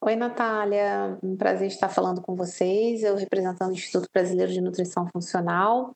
Oi, 0.00 0.14
Natália. 0.14 1.18
Um 1.20 1.36
prazer 1.36 1.66
estar 1.66 1.88
falando 1.88 2.20
com 2.20 2.36
vocês. 2.36 3.02
Eu 3.02 3.16
representando 3.16 3.70
o 3.70 3.74
Instituto 3.74 4.08
Brasileiro 4.14 4.52
de 4.52 4.60
Nutrição 4.60 5.08
Funcional. 5.08 5.92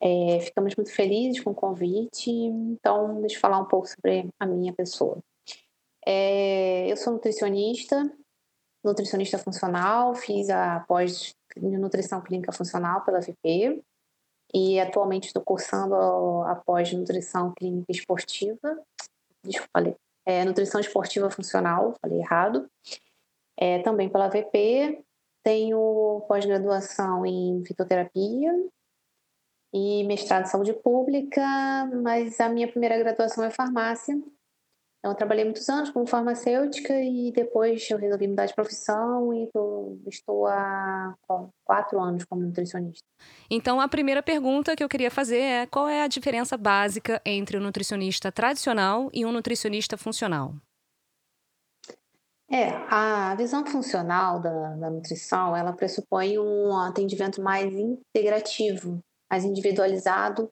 É, 0.00 0.40
ficamos 0.40 0.76
muito 0.76 0.92
felizes 0.92 1.40
com 1.42 1.50
o 1.50 1.54
convite. 1.54 2.30
Então, 2.30 3.20
deixa 3.20 3.36
eu 3.36 3.40
falar 3.40 3.58
um 3.58 3.64
pouco 3.64 3.86
sobre 3.86 4.28
a 4.38 4.46
minha 4.46 4.72
pessoa. 4.72 5.18
É, 6.06 6.90
eu 6.90 6.96
sou 6.96 7.12
nutricionista, 7.12 8.10
nutricionista 8.84 9.38
funcional, 9.38 10.14
fiz 10.14 10.48
a 10.48 10.80
pós 10.80 11.34
nutrição 11.56 12.20
clínica 12.20 12.52
funcional 12.52 13.04
pela 13.04 13.20
VP 13.20 13.82
e 14.54 14.78
atualmente 14.78 15.26
estou 15.26 15.42
cursando 15.42 15.94
a 16.44 16.54
pós 16.54 16.92
nutrição 16.92 17.52
clínica 17.54 17.90
esportiva. 17.90 18.80
Desculpa, 19.44 19.70
falei. 19.72 19.96
É, 20.24 20.44
nutrição 20.44 20.80
esportiva 20.80 21.30
funcional, 21.30 21.94
falei 22.00 22.20
errado 22.20 22.70
é, 23.58 23.80
também 23.80 24.08
pela 24.08 24.28
VP. 24.28 25.02
Tenho 25.42 26.24
pós-graduação 26.28 27.26
em 27.26 27.64
fitoterapia 27.64 28.52
e 29.72 30.04
mestrado 30.04 30.44
em 30.44 30.48
saúde 30.48 30.72
pública, 30.72 31.42
mas 32.02 32.40
a 32.40 32.48
minha 32.48 32.68
primeira 32.68 32.98
graduação 32.98 33.44
é 33.44 33.50
farmácia. 33.50 34.14
Então, 34.98 35.12
eu 35.12 35.14
trabalhei 35.14 35.44
muitos 35.44 35.68
anos 35.68 35.90
como 35.90 36.06
farmacêutica 36.06 36.92
e 37.00 37.30
depois 37.30 37.88
eu 37.88 37.98
resolvi 37.98 38.26
mudar 38.26 38.46
de 38.46 38.54
profissão 38.54 39.32
e 39.32 39.48
tô, 39.52 39.96
estou 40.08 40.46
há 40.46 41.14
quatro 41.64 42.00
anos 42.00 42.24
como 42.24 42.42
nutricionista. 42.42 43.04
Então, 43.48 43.80
a 43.80 43.86
primeira 43.86 44.22
pergunta 44.22 44.74
que 44.74 44.82
eu 44.82 44.88
queria 44.88 45.10
fazer 45.10 45.40
é 45.40 45.66
qual 45.66 45.88
é 45.88 46.02
a 46.02 46.08
diferença 46.08 46.56
básica 46.56 47.22
entre 47.24 47.56
um 47.56 47.60
nutricionista 47.60 48.32
tradicional 48.32 49.08
e 49.12 49.24
um 49.24 49.30
nutricionista 49.30 49.96
funcional? 49.96 50.54
É, 52.50 52.70
a 52.90 53.34
visão 53.36 53.64
funcional 53.66 54.40
da, 54.40 54.74
da 54.74 54.90
nutrição, 54.90 55.54
ela 55.54 55.72
pressupõe 55.72 56.38
um 56.38 56.76
atendimento 56.76 57.42
mais 57.42 57.72
integrativo, 57.72 59.00
mais 59.30 59.44
individualizado, 59.44 60.50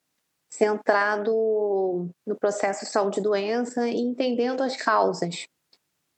centrado 0.49 2.09
no 2.25 2.35
processo 2.39 2.85
saúde 2.85 3.19
e 3.19 3.23
doença 3.23 3.87
e 3.87 3.99
entendendo 3.99 4.61
as 4.61 4.75
causas. 4.75 5.47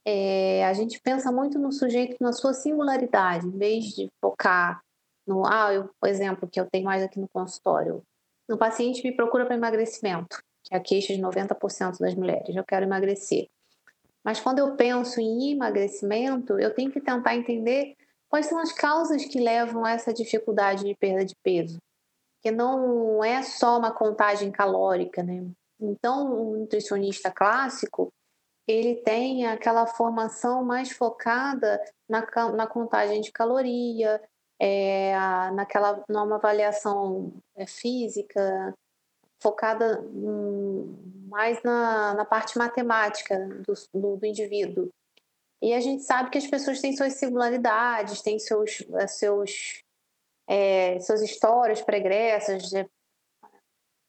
É, 0.04 0.64
a 0.64 0.72
gente 0.72 1.00
pensa 1.00 1.30
muito 1.30 1.58
no 1.58 1.72
sujeito 1.72 2.16
na 2.20 2.32
sua 2.32 2.54
singularidade, 2.54 3.46
em 3.46 3.58
vez 3.58 3.84
de 3.86 4.08
focar 4.20 4.80
no, 5.26 5.46
ah, 5.46 5.72
eu, 5.72 5.88
por 6.00 6.08
exemplo, 6.08 6.48
que 6.48 6.58
eu 6.58 6.68
tenho 6.68 6.84
mais 6.84 7.02
aqui 7.02 7.20
no 7.20 7.28
consultório. 7.28 8.02
O 8.50 8.56
paciente 8.56 9.02
me 9.04 9.14
procura 9.14 9.46
para 9.46 9.54
emagrecimento, 9.54 10.42
que 10.64 10.74
é 10.74 10.76
a 10.76 10.80
queixa 10.80 11.14
de 11.14 11.22
90% 11.22 11.98
das 11.98 12.14
mulheres. 12.14 12.56
Eu 12.56 12.64
quero 12.64 12.84
emagrecer. 12.84 13.48
Mas 14.24 14.40
quando 14.40 14.58
eu 14.58 14.74
penso 14.76 15.20
em 15.20 15.52
emagrecimento, 15.52 16.58
eu 16.58 16.74
tenho 16.74 16.90
que 16.90 17.00
tentar 17.00 17.36
entender 17.36 17.94
quais 18.28 18.46
são 18.46 18.58
as 18.58 18.72
causas 18.72 19.24
que 19.24 19.40
levam 19.40 19.84
a 19.84 19.92
essa 19.92 20.12
dificuldade 20.12 20.84
de 20.84 20.94
perda 20.96 21.24
de 21.24 21.34
peso. 21.42 21.78
Que 22.42 22.50
não 22.50 23.22
é 23.22 23.42
só 23.42 23.78
uma 23.78 23.92
contagem 23.92 24.50
calórica, 24.50 25.22
né? 25.22 25.46
Então, 25.78 26.32
o 26.32 26.56
nutricionista 26.58 27.30
clássico, 27.30 28.12
ele 28.66 28.96
tem 28.96 29.46
aquela 29.46 29.86
formação 29.86 30.64
mais 30.64 30.90
focada 30.90 31.82
na, 32.08 32.24
na 32.52 32.66
contagem 32.66 33.20
de 33.20 33.32
caloria, 33.32 34.20
é, 34.60 35.14
naquela 35.52 36.04
numa 36.08 36.36
avaliação 36.36 37.32
é, 37.56 37.66
física, 37.66 38.74
focada 39.40 40.04
mais 41.28 41.62
na, 41.62 42.14
na 42.14 42.24
parte 42.26 42.58
matemática 42.58 43.38
do, 43.66 43.72
do, 43.94 44.16
do, 44.18 44.26
indivíduo. 44.26 44.90
E 45.62 45.72
a 45.72 45.80
gente 45.80 46.02
sabe 46.02 46.30
que 46.30 46.38
as 46.38 46.46
pessoas 46.46 46.80
têm 46.80 46.94
suas 46.94 47.14
singularidades, 47.14 48.20
têm 48.22 48.38
seus, 48.38 48.84
eh, 48.94 49.06
seus, 49.06 49.82
é, 50.50 50.98
suas 50.98 51.22
histórias 51.22 51.80
pregressas, 51.80 52.64
de, 52.64 52.84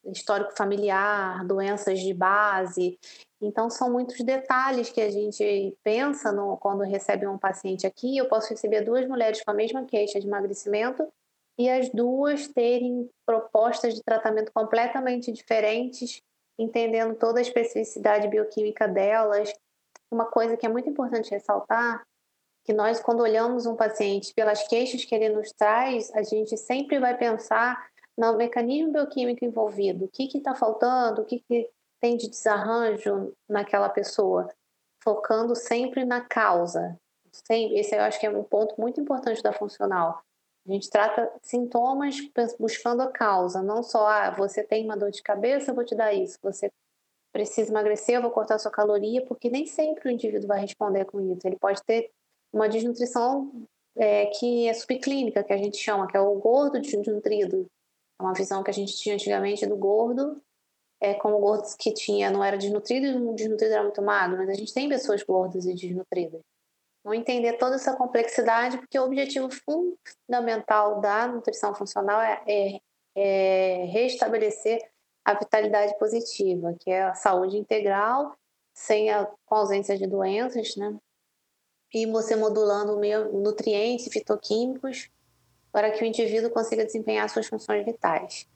histórico 0.05 0.57
familiar, 0.57 1.45
doenças 1.45 1.99
de 1.99 2.11
base. 2.15 2.97
Então, 3.39 3.69
são 3.69 3.91
muitos 3.91 4.19
detalhes 4.25 4.89
que 4.89 5.01
a 5.01 5.11
gente 5.11 5.77
pensa 5.83 6.31
no, 6.31 6.57
quando 6.57 6.81
recebe 6.81 7.27
um 7.27 7.37
paciente 7.37 7.85
aqui. 7.85 8.17
Eu 8.17 8.27
posso 8.27 8.49
receber 8.49 8.81
duas 8.81 9.07
mulheres 9.07 9.43
com 9.43 9.51
a 9.51 9.53
mesma 9.53 9.85
queixa 9.85 10.19
de 10.19 10.25
emagrecimento 10.25 11.07
e 11.59 11.69
as 11.69 11.89
duas 11.89 12.47
terem 12.47 13.07
propostas 13.23 13.93
de 13.93 14.01
tratamento 14.01 14.51
completamente 14.51 15.31
diferentes, 15.31 16.23
entendendo 16.57 17.13
toda 17.13 17.37
a 17.37 17.43
especificidade 17.43 18.27
bioquímica 18.27 18.87
delas. 18.87 19.53
Uma 20.09 20.25
coisa 20.25 20.57
que 20.57 20.65
é 20.65 20.69
muito 20.69 20.89
importante 20.89 21.29
ressaltar, 21.29 22.03
que 22.63 22.73
nós 22.73 22.99
quando 22.99 23.21
olhamos 23.21 23.65
um 23.65 23.75
paciente 23.75 24.33
pelas 24.33 24.67
queixas 24.67 25.03
que 25.03 25.15
ele 25.15 25.29
nos 25.29 25.51
traz, 25.51 26.13
a 26.13 26.23
gente 26.23 26.55
sempre 26.57 26.99
vai 26.99 27.17
pensar 27.17 27.89
no 28.17 28.35
mecanismo 28.37 28.93
bioquímico 28.93 29.43
envolvido, 29.43 30.05
o 30.05 30.07
que 30.07 30.29
está 30.37 30.53
faltando, 30.53 31.21
o 31.21 31.25
que, 31.25 31.39
que 31.39 31.69
tem 31.99 32.17
de 32.17 32.29
desarranjo 32.29 33.33
naquela 33.49 33.89
pessoa, 33.89 34.47
focando 35.03 35.55
sempre 35.55 36.05
na 36.05 36.21
causa. 36.21 36.97
Esse 37.49 37.95
eu 37.95 38.01
acho 38.01 38.19
que 38.19 38.25
é 38.25 38.29
um 38.29 38.43
ponto 38.43 38.75
muito 38.79 38.99
importante 38.99 39.41
da 39.41 39.53
funcional 39.53 40.21
a 40.67 40.71
gente 40.71 40.89
trata 40.89 41.31
sintomas 41.41 42.17
buscando 42.59 43.01
a 43.01 43.11
causa, 43.11 43.63
não 43.63 43.81
só, 43.81 44.07
ah, 44.07 44.29
você 44.31 44.63
tem 44.63 44.85
uma 44.85 44.95
dor 44.95 45.09
de 45.09 45.21
cabeça, 45.21 45.71
eu 45.71 45.75
vou 45.75 45.83
te 45.83 45.95
dar 45.95 46.13
isso. 46.13 46.37
Você 46.43 46.71
precisa 47.31 47.71
emagrecer, 47.71 48.15
eu 48.15 48.21
vou 48.21 48.31
cortar 48.31 48.59
sua 48.59 48.69
caloria, 48.69 49.25
porque 49.25 49.49
nem 49.49 49.65
sempre 49.65 50.07
o 50.07 50.11
indivíduo 50.11 50.47
vai 50.47 50.59
responder 50.59 51.05
com 51.05 51.19
isso. 51.19 51.47
Ele 51.47 51.57
pode 51.57 51.81
ter 51.83 52.11
uma 52.53 52.67
desnutrição 52.67 53.51
é, 53.95 54.27
que 54.27 54.67
é 54.67 54.73
subclínica, 54.73 55.43
que 55.43 55.53
a 55.53 55.57
gente 55.57 55.77
chama, 55.77 56.07
que 56.07 56.15
é 56.15 56.19
o 56.19 56.35
gordo 56.35 56.79
desnutrido. 56.79 57.67
É 58.19 58.23
uma 58.23 58.33
visão 58.33 58.63
que 58.63 58.69
a 58.69 58.73
gente 58.73 58.95
tinha 58.97 59.15
antigamente 59.15 59.65
do 59.65 59.75
gordo, 59.75 60.41
é 61.01 61.15
como 61.15 61.39
gordos 61.39 61.73
que 61.75 61.91
tinha, 61.93 62.29
não 62.29 62.43
era 62.43 62.57
desnutrido 62.57 63.07
e 63.07 63.15
o 63.15 63.33
desnutrido 63.33 63.73
era 63.73 63.83
muito 63.83 64.01
magro, 64.01 64.37
mas 64.37 64.49
a 64.49 64.53
gente 64.53 64.73
tem 64.73 64.87
pessoas 64.87 65.23
gordas 65.23 65.65
e 65.65 65.73
desnutridas. 65.73 66.41
Não 67.03 67.13
entender 67.13 67.53
toda 67.53 67.75
essa 67.75 67.95
complexidade, 67.95 68.77
porque 68.77 68.99
o 68.99 69.05
objetivo 69.05 69.49
fundamental 69.49 71.01
da 71.01 71.27
nutrição 71.27 71.73
funcional 71.73 72.21
é, 72.21 72.43
é, 72.47 72.79
é 73.15 73.85
restabelecer 73.85 74.79
a 75.25 75.33
vitalidade 75.33 75.97
positiva, 75.97 76.75
que 76.79 76.91
é 76.91 77.03
a 77.03 77.15
saúde 77.15 77.57
integral, 77.57 78.35
sem 78.73 79.09
a, 79.09 79.25
com 79.45 79.55
ausência 79.55 79.97
de 79.97 80.05
doenças, 80.05 80.75
né? 80.75 80.95
E 81.93 82.05
você 82.05 82.35
modulando 82.35 82.99
nutrientes 83.33 84.07
e 84.07 84.09
fitoquímicos 84.09 85.09
para 85.71 85.91
que 85.91 86.03
o 86.03 86.07
indivíduo 86.07 86.49
consiga 86.49 86.85
desempenhar 86.85 87.29
suas 87.29 87.47
funções 87.47 87.85
vitais. 87.85 88.47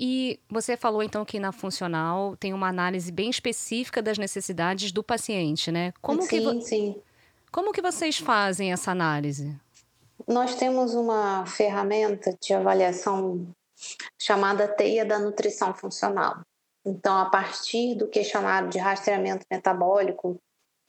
E 0.00 0.38
você 0.48 0.76
falou 0.76 1.02
então 1.02 1.24
que 1.24 1.40
na 1.40 1.50
funcional 1.50 2.36
tem 2.36 2.54
uma 2.54 2.68
análise 2.68 3.10
bem 3.10 3.28
específica 3.28 4.00
das 4.00 4.16
necessidades 4.16 4.92
do 4.92 5.02
paciente, 5.02 5.72
né? 5.72 5.92
Como 6.00 6.22
sim, 6.22 6.28
que 6.28 6.60
sim. 6.62 7.02
Como 7.50 7.72
que 7.72 7.82
vocês 7.82 8.18
fazem 8.18 8.72
essa 8.72 8.92
análise? 8.92 9.58
Nós 10.26 10.54
temos 10.54 10.94
uma 10.94 11.46
ferramenta 11.46 12.36
de 12.40 12.52
avaliação 12.52 13.48
chamada 14.18 14.68
Teia 14.68 15.04
da 15.04 15.18
Nutrição 15.18 15.74
Funcional. 15.74 16.40
Então, 16.84 17.16
a 17.16 17.26
partir 17.26 17.94
do 17.94 18.06
questionário 18.06 18.68
de 18.68 18.78
rastreamento 18.78 19.44
metabólico, 19.50 20.38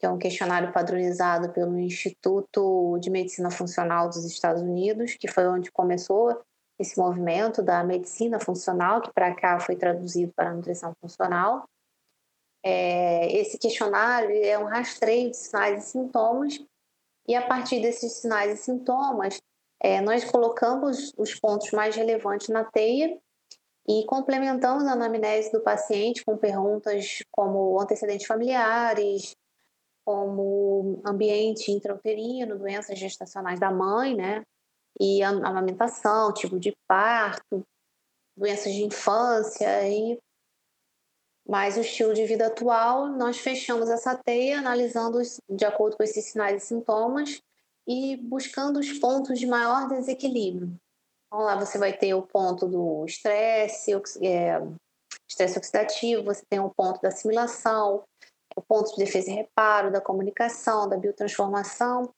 que 0.00 0.06
é 0.06 0.08
um 0.08 0.16
questionário 0.16 0.72
padronizado 0.72 1.52
pelo 1.52 1.78
Instituto 1.78 2.98
de 3.00 3.10
Medicina 3.10 3.50
Funcional 3.50 4.08
dos 4.08 4.24
Estados 4.24 4.62
Unidos, 4.62 5.14
que 5.20 5.28
foi 5.28 5.46
onde 5.46 5.70
começou 5.70 6.40
esse 6.78 6.98
movimento 6.98 7.62
da 7.62 7.84
medicina 7.84 8.40
funcional, 8.40 9.02
que 9.02 9.12
para 9.12 9.34
cá 9.34 9.60
foi 9.60 9.76
traduzido 9.76 10.32
para 10.34 10.54
nutrição 10.54 10.94
funcional. 11.02 11.68
É, 12.64 13.30
esse 13.30 13.58
questionário 13.58 14.34
é 14.42 14.58
um 14.58 14.64
rastreio 14.64 15.30
de 15.30 15.36
sinais 15.36 15.84
e 15.84 15.90
sintomas, 15.90 16.58
e 17.28 17.34
a 17.34 17.46
partir 17.46 17.82
desses 17.82 18.14
sinais 18.14 18.58
e 18.58 18.62
sintomas, 18.62 19.38
é, 19.82 20.00
nós 20.00 20.24
colocamos 20.24 21.12
os 21.18 21.34
pontos 21.34 21.72
mais 21.72 21.94
relevantes 21.94 22.48
na 22.48 22.64
teia 22.64 23.18
e 23.86 24.04
complementamos 24.06 24.86
a 24.86 24.92
anamnese 24.92 25.52
do 25.52 25.60
paciente 25.60 26.24
com 26.24 26.38
perguntas 26.38 27.22
como 27.30 27.78
antecedentes 27.78 28.26
familiares, 28.26 29.36
como 30.10 31.00
ambiente 31.06 31.70
intrauterino, 31.70 32.58
doenças 32.58 32.98
gestacionais 32.98 33.60
da 33.60 33.70
mãe, 33.70 34.16
né? 34.16 34.42
E 35.00 35.22
amamentação, 35.22 36.34
tipo 36.34 36.58
de 36.58 36.74
parto, 36.88 37.62
doenças 38.36 38.72
de 38.72 38.82
infância 38.82 39.88
e 39.88 40.18
Mas 41.48 41.76
o 41.76 41.80
estilo 41.80 42.12
de 42.12 42.26
vida 42.26 42.48
atual, 42.48 43.06
nós 43.06 43.38
fechamos 43.38 43.88
essa 43.88 44.16
teia, 44.16 44.58
analisando 44.58 45.20
de 45.48 45.64
acordo 45.64 45.96
com 45.96 46.02
esses 46.02 46.24
sinais 46.24 46.64
e 46.64 46.66
sintomas 46.66 47.40
e 47.86 48.16
buscando 48.16 48.80
os 48.80 48.92
pontos 48.98 49.38
de 49.38 49.46
maior 49.46 49.88
desequilíbrio. 49.88 50.74
Então, 51.26 51.44
lá 51.44 51.54
você 51.54 51.78
vai 51.78 51.96
ter 51.96 52.14
o 52.14 52.22
ponto 52.22 52.66
do 52.66 53.04
estresse, 53.04 53.92
é, 54.22 54.60
estresse 55.28 55.56
oxidativo, 55.56 56.24
você 56.24 56.42
tem 56.50 56.58
o 56.58 56.74
ponto 56.74 57.00
da 57.00 57.08
assimilação, 57.08 58.02
o 58.56 58.62
ponto 58.62 58.90
de 58.92 58.98
defesa 58.98 59.30
e 59.30 59.34
reparo, 59.34 59.90
da 59.90 60.00
comunicação, 60.00 60.88
da 60.88 60.96
biotransformação. 60.96 62.12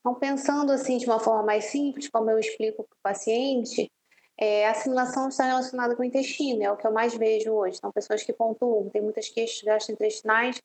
Então, 0.00 0.14
pensando 0.14 0.72
assim 0.72 0.98
de 0.98 1.06
uma 1.06 1.20
forma 1.20 1.42
mais 1.42 1.66
simples, 1.66 2.08
como 2.08 2.30
eu 2.30 2.38
explico 2.38 2.84
para 2.84 2.96
o 2.96 3.02
paciente, 3.02 3.90
é, 4.38 4.66
a 4.66 4.72
assimilação 4.72 5.28
está 5.28 5.44
relacionada 5.44 5.94
com 5.94 6.02
o 6.02 6.04
intestino, 6.04 6.62
é 6.62 6.72
o 6.72 6.76
que 6.76 6.86
eu 6.86 6.92
mais 6.92 7.14
vejo 7.14 7.52
hoje. 7.52 7.76
Então, 7.78 7.92
pessoas 7.92 8.22
que 8.22 8.32
pontuam, 8.32 8.90
tem 8.90 9.00
muitas 9.00 9.28
queixas 9.28 9.62
gastrointestinais, 9.62 10.60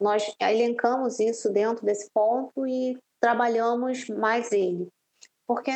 nós 0.00 0.34
elencamos 0.40 1.20
isso 1.20 1.50
dentro 1.50 1.84
desse 1.84 2.10
ponto 2.10 2.66
e 2.66 2.98
trabalhamos 3.20 4.08
mais 4.08 4.52
ele. 4.52 4.88
Porque 5.46 5.70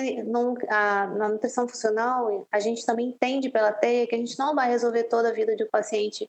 a, 0.69 1.07
na 1.07 1.29
nutrição 1.29 1.69
funcional, 1.69 2.47
a 2.51 2.59
gente 2.59 2.85
também 2.85 3.11
entende 3.11 3.49
pela 3.49 3.73
teia 3.73 4.07
que 4.07 4.15
a 4.15 4.19
gente 4.19 4.37
não 4.39 4.55
vai 4.55 4.69
resolver 4.69 5.05
toda 5.05 5.29
a 5.29 5.33
vida 5.33 5.55
de 5.55 5.65
um 5.65 5.71
paciente 5.71 6.29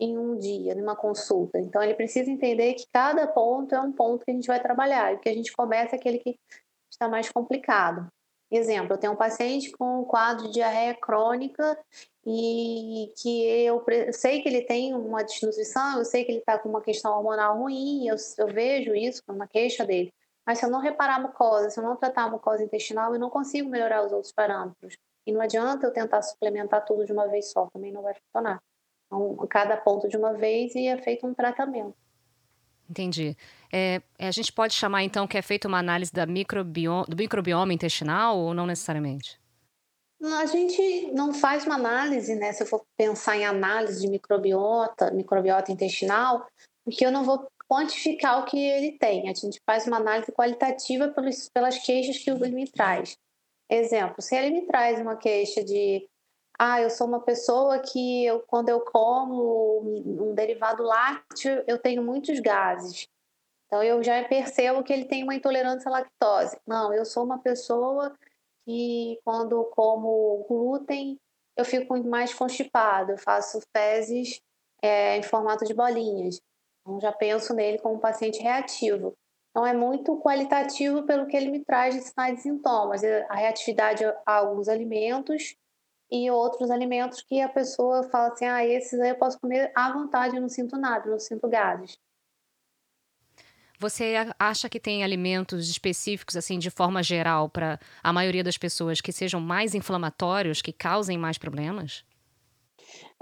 em 0.00 0.16
um 0.16 0.36
dia, 0.36 0.74
numa 0.74 0.96
consulta. 0.96 1.58
Então, 1.58 1.82
ele 1.82 1.94
precisa 1.94 2.30
entender 2.30 2.74
que 2.74 2.86
cada 2.92 3.26
ponto 3.26 3.74
é 3.74 3.80
um 3.80 3.92
ponto 3.92 4.24
que 4.24 4.30
a 4.30 4.34
gente 4.34 4.46
vai 4.46 4.60
trabalhar, 4.60 5.12
e 5.12 5.18
que 5.18 5.28
a 5.28 5.34
gente 5.34 5.52
começa 5.52 5.94
aquele 5.94 6.18
que 6.18 6.38
está 6.90 7.08
mais 7.08 7.30
complicado. 7.30 8.08
Exemplo, 8.50 8.94
eu 8.94 8.98
tenho 8.98 9.12
um 9.12 9.16
paciente 9.16 9.70
com 9.70 10.00
um 10.00 10.04
quadro 10.04 10.46
de 10.46 10.54
diarreia 10.54 10.92
crônica 10.92 11.78
e 12.26 13.12
que 13.16 13.46
eu 13.46 13.84
sei 14.12 14.42
que 14.42 14.48
ele 14.48 14.62
tem 14.62 14.92
uma 14.92 15.22
desnutrição, 15.22 15.98
eu 15.98 16.04
sei 16.04 16.24
que 16.24 16.32
ele 16.32 16.40
está 16.40 16.58
com 16.58 16.68
uma 16.68 16.80
questão 16.80 17.12
hormonal 17.12 17.56
ruim, 17.56 18.08
eu, 18.08 18.16
eu 18.38 18.48
vejo 18.48 18.92
isso, 18.92 19.22
uma 19.28 19.46
queixa 19.46 19.86
dele. 19.86 20.12
Mas 20.44 20.58
se 20.58 20.66
eu 20.66 20.70
não 20.70 20.80
reparar 20.80 21.16
a 21.16 21.20
mucosa, 21.20 21.70
se 21.70 21.78
eu 21.78 21.84
não 21.84 21.94
tratar 21.94 22.24
a 22.24 22.30
mucosa 22.30 22.64
intestinal, 22.64 23.14
eu 23.14 23.20
não 23.20 23.30
consigo 23.30 23.68
melhorar 23.68 24.04
os 24.04 24.10
outros 24.10 24.32
parâmetros. 24.32 24.96
E 25.24 25.32
não 25.32 25.40
adianta 25.40 25.86
eu 25.86 25.92
tentar 25.92 26.20
suplementar 26.22 26.84
tudo 26.84 27.04
de 27.04 27.12
uma 27.12 27.28
vez 27.28 27.52
só, 27.52 27.68
também 27.72 27.92
não 27.92 28.02
vai 28.02 28.14
funcionar. 28.14 28.60
Então, 29.10 29.36
cada 29.48 29.76
ponto 29.76 30.08
de 30.08 30.16
uma 30.16 30.34
vez 30.34 30.74
e 30.76 30.86
é 30.86 30.96
feito 30.96 31.26
um 31.26 31.34
tratamento. 31.34 31.94
Entendi. 32.88 33.36
É, 33.72 34.00
é, 34.18 34.28
a 34.28 34.30
gente 34.30 34.52
pode 34.52 34.74
chamar 34.74 35.02
então 35.02 35.26
que 35.26 35.36
é 35.36 35.42
feita 35.42 35.66
uma 35.66 35.78
análise 35.78 36.12
da 36.12 36.26
microbioma, 36.26 37.04
do 37.08 37.16
microbioma 37.16 37.72
intestinal 37.72 38.38
ou 38.38 38.54
não 38.54 38.66
necessariamente? 38.66 39.38
A 40.22 40.46
gente 40.46 41.10
não 41.12 41.32
faz 41.32 41.64
uma 41.64 41.76
análise, 41.76 42.34
né? 42.34 42.52
Se 42.52 42.62
eu 42.62 42.66
for 42.66 42.84
pensar 42.96 43.36
em 43.36 43.46
análise 43.46 44.00
de 44.00 44.08
microbiota, 44.08 45.10
microbiota 45.12 45.72
intestinal, 45.72 46.46
porque 46.84 47.06
eu 47.06 47.10
não 47.10 47.24
vou 47.24 47.48
quantificar 47.68 48.40
o 48.40 48.44
que 48.44 48.58
ele 48.58 48.98
tem. 48.98 49.30
A 49.30 49.34
gente 49.34 49.60
faz 49.64 49.86
uma 49.86 49.96
análise 49.96 50.30
qualitativa 50.32 51.08
pelos, 51.08 51.48
pelas 51.48 51.78
queixas 51.78 52.18
que 52.18 52.28
ele 52.28 52.50
me 52.50 52.68
traz. 52.68 53.16
Exemplo, 53.68 54.20
se 54.20 54.36
ele 54.36 54.50
me 54.50 54.66
traz 54.66 55.00
uma 55.00 55.16
queixa 55.16 55.64
de 55.64 56.06
ah, 56.62 56.78
eu 56.78 56.90
sou 56.90 57.06
uma 57.06 57.20
pessoa 57.20 57.78
que 57.78 58.26
eu, 58.26 58.40
quando 58.40 58.68
eu 58.68 58.82
como 58.82 59.80
um 59.80 60.34
derivado 60.34 60.82
lácteo, 60.82 61.64
eu 61.66 61.78
tenho 61.78 62.02
muitos 62.02 62.38
gases. 62.38 63.08
Então 63.64 63.82
eu 63.82 64.02
já 64.02 64.22
percebo 64.24 64.84
que 64.84 64.92
ele 64.92 65.06
tem 65.06 65.22
uma 65.22 65.34
intolerância 65.34 65.88
à 65.88 65.92
lactose. 65.92 66.58
Não, 66.66 66.92
eu 66.92 67.06
sou 67.06 67.24
uma 67.24 67.38
pessoa 67.38 68.14
que 68.66 69.18
quando 69.24 69.64
como 69.74 70.44
glúten, 70.46 71.18
eu 71.56 71.64
fico 71.64 71.96
mais 72.04 72.34
constipado, 72.34 73.12
eu 73.12 73.18
faço 73.18 73.62
fezes 73.74 74.42
é, 74.82 75.16
em 75.16 75.22
formato 75.22 75.64
de 75.64 75.72
bolinhas. 75.72 76.42
Então 76.82 77.00
já 77.00 77.10
penso 77.10 77.54
nele 77.54 77.78
como 77.78 77.94
um 77.94 78.00
paciente 78.00 78.38
reativo. 78.42 79.14
Então 79.50 79.66
é 79.66 79.72
muito 79.72 80.20
qualitativo 80.20 81.04
pelo 81.04 81.26
que 81.26 81.38
ele 81.38 81.50
me 81.50 81.64
traz 81.64 81.94
de 81.94 82.02
sinais 82.02 82.40
e 82.40 82.42
sintomas, 82.42 83.02
a 83.30 83.34
reatividade 83.34 84.04
a 84.04 84.34
alguns 84.34 84.68
alimentos 84.68 85.56
e 86.10 86.30
outros 86.30 86.70
alimentos 86.70 87.22
que 87.22 87.40
a 87.40 87.48
pessoa 87.48 88.02
fala 88.04 88.32
assim: 88.32 88.46
ah, 88.46 88.64
esses 88.64 88.98
aí 89.00 89.10
eu 89.10 89.16
posso 89.16 89.38
comer 89.38 89.70
à 89.74 89.92
vontade, 89.92 90.36
eu 90.36 90.42
não 90.42 90.48
sinto 90.48 90.76
nada, 90.76 91.10
não 91.10 91.18
sinto 91.18 91.48
gases. 91.48 91.98
Você 93.78 94.14
acha 94.38 94.68
que 94.68 94.78
tem 94.78 95.02
alimentos 95.02 95.70
específicos, 95.70 96.36
assim, 96.36 96.58
de 96.58 96.68
forma 96.68 97.02
geral, 97.02 97.48
para 97.48 97.80
a 98.02 98.12
maioria 98.12 98.44
das 98.44 98.58
pessoas 98.58 99.00
que 99.00 99.10
sejam 99.10 99.40
mais 99.40 99.74
inflamatórios, 99.74 100.60
que 100.60 100.70
causem 100.70 101.16
mais 101.16 101.38
problemas? 101.38 102.04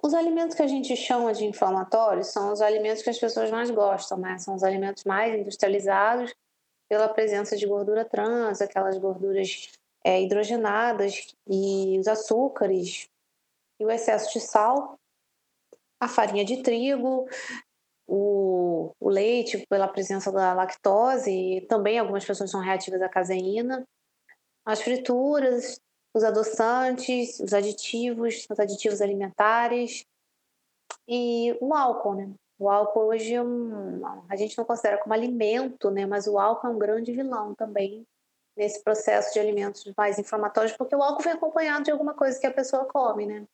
Os 0.03 0.15
alimentos 0.15 0.57
que 0.57 0.63
a 0.63 0.67
gente 0.67 0.97
chama 0.97 1.33
de 1.33 1.45
inflamatórios 1.45 2.29
são 2.29 2.53
os 2.53 2.61
alimentos 2.61 3.03
que 3.03 3.11
as 3.11 3.19
pessoas 3.19 3.51
mais 3.51 3.71
gostam, 3.71 4.19
né? 4.19 4.37
São 4.39 4.57
os 4.57 4.65
alimentos 4.65 5.05
mais 5.05 5.33
industrializados 5.39 6.35
pela 6.89 7.09
presença 7.09 7.57
de 7.57 7.67
gordura 7.67 8.05
trans, 8.05 8.61
aquelas 8.61 8.99
gorduras 8.99 9.69
é, 10.09 10.23
hidrogenadas 10.23 11.37
e 11.47 11.99
os 11.99 12.09
açúcares 12.09 13.11
e 13.79 13.85
o 13.85 13.91
excesso 13.91 14.33
de 14.33 14.41
sal, 14.41 14.99
a 16.01 16.09
farinha 16.09 16.47
de 16.47 16.63
trigo, 16.63 17.29
o, 18.07 18.91
o 18.99 19.09
leite 19.11 19.67
pela 19.69 19.87
presença 19.87 20.33
da 20.33 20.55
lactose 20.55 21.31
e 21.31 21.61
também 21.67 21.99
algumas 21.99 22.25
pessoas 22.25 22.51
são 22.51 22.63
reativas 22.63 23.03
à 23.03 23.09
caseína, 23.09 23.87
as 24.65 24.81
frituras, 24.81 25.79
os 26.15 26.25
adoçantes, 26.25 27.39
os 27.41 27.53
aditivos, 27.53 28.47
os 28.51 28.59
aditivos 28.59 29.03
alimentares 29.03 30.07
e 31.07 31.55
o 31.61 31.75
álcool, 31.75 32.15
né? 32.15 32.31
O 32.59 32.71
álcool 32.71 33.09
hoje 33.09 33.35
é 33.35 33.41
a 34.31 34.37
gente 34.37 34.57
não 34.57 34.65
considera 34.65 34.97
como 34.97 35.13
alimento, 35.13 35.91
né? 35.91 36.07
Mas 36.07 36.27
o 36.27 36.39
álcool 36.39 36.69
é 36.69 36.71
um 36.71 36.79
grande 36.79 37.13
vilão 37.13 37.55
também 37.55 38.07
nesse 38.59 38.83
processo 38.83 39.33
de 39.33 39.39
alimentos 39.39 39.91
mais 39.97 40.19
inflamatórios, 40.19 40.77
porque 40.77 40.95
o 40.95 41.03
álcool 41.03 41.23
vem 41.23 41.33
acompanhado 41.33 41.85
de 41.85 41.93
alguma 41.93 42.13
coisa 42.13 42.39
que 42.39 42.47
a 42.47 42.53
pessoa 42.53 42.85
come, 42.85 43.25
né? 43.25 43.47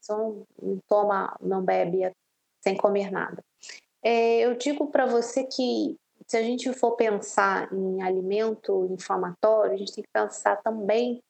Só 0.00 0.16
não 0.16 0.78
toma, 0.88 1.36
não 1.40 1.62
bebe 1.62 2.10
sem 2.60 2.76
comer 2.76 3.12
nada. 3.12 3.44
É, 4.02 4.40
eu 4.40 4.56
digo 4.56 4.86
para 4.88 5.04
você 5.04 5.44
que 5.44 5.96
se 6.26 6.36
a 6.36 6.42
gente 6.42 6.72
for 6.72 6.96
pensar 6.96 7.72
em 7.72 8.02
alimento 8.02 8.88
inflamatório, 8.90 9.74
a 9.74 9.76
gente 9.76 9.92
tem 9.92 10.02
que 10.02 10.10
pensar 10.10 10.56
também 10.62 11.22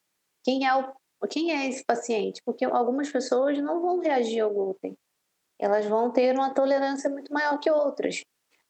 quem 0.45 0.67
é 0.67 0.75
o 0.75 0.95
quem 1.29 1.51
é 1.51 1.67
esse 1.67 1.83
paciente, 1.85 2.41
porque 2.45 2.65
algumas 2.65 3.11
pessoas 3.11 3.59
não 3.59 3.81
vão 3.81 3.99
reagir 3.99 4.41
ao 4.41 4.53
glúten. 4.53 4.97
Elas 5.59 5.85
vão 5.87 6.13
ter 6.13 6.37
uma 6.37 6.55
tolerância 6.55 7.11
muito 7.11 7.33
maior 7.33 7.59
que 7.59 7.71
outras. 7.71 8.23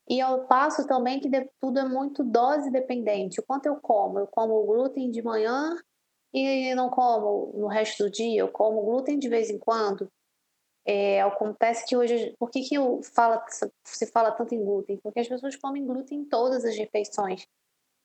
E 0.09 0.21
ao 0.21 0.47
passo 0.47 0.87
também 0.87 1.19
que 1.21 1.29
tudo 1.61 1.79
é 1.79 1.85
muito 1.85 2.23
dose 2.23 2.71
dependente. 2.71 3.41
O 3.41 3.43
quanto 3.43 3.67
eu 3.67 3.77
como? 3.77 4.19
Eu 4.19 4.27
como 4.29 4.65
glúten 4.65 5.11
de 5.11 5.23
manhã 5.23 5.77
e 6.33 6.75
não 6.75 6.89
como 6.91 7.53
no 7.57 7.67
resto 7.67 8.05
do 8.05 8.11
dia. 8.11 8.41
Eu 8.41 8.49
como 8.49 8.83
glúten 8.83 9.19
de 9.19 9.29
vez 9.29 9.51
em 9.51 9.59
quando. 9.59 10.09
É, 10.89 11.21
acontece 11.23 11.85
que 11.85 11.97
hoje, 11.97 12.33
por 12.39 12.49
que, 12.49 12.63
que 12.63 12.77
eu 12.77 13.01
fala, 13.03 13.45
se 13.85 14.07
fala 14.07 14.31
tanto 14.31 14.55
em 14.55 14.65
glúten? 14.65 14.99
Porque 15.03 15.19
as 15.19 15.27
pessoas 15.27 15.57
comem 15.57 15.85
glúten 15.85 16.21
em 16.21 16.25
todas 16.25 16.65
as 16.65 16.77
refeições. 16.77 17.45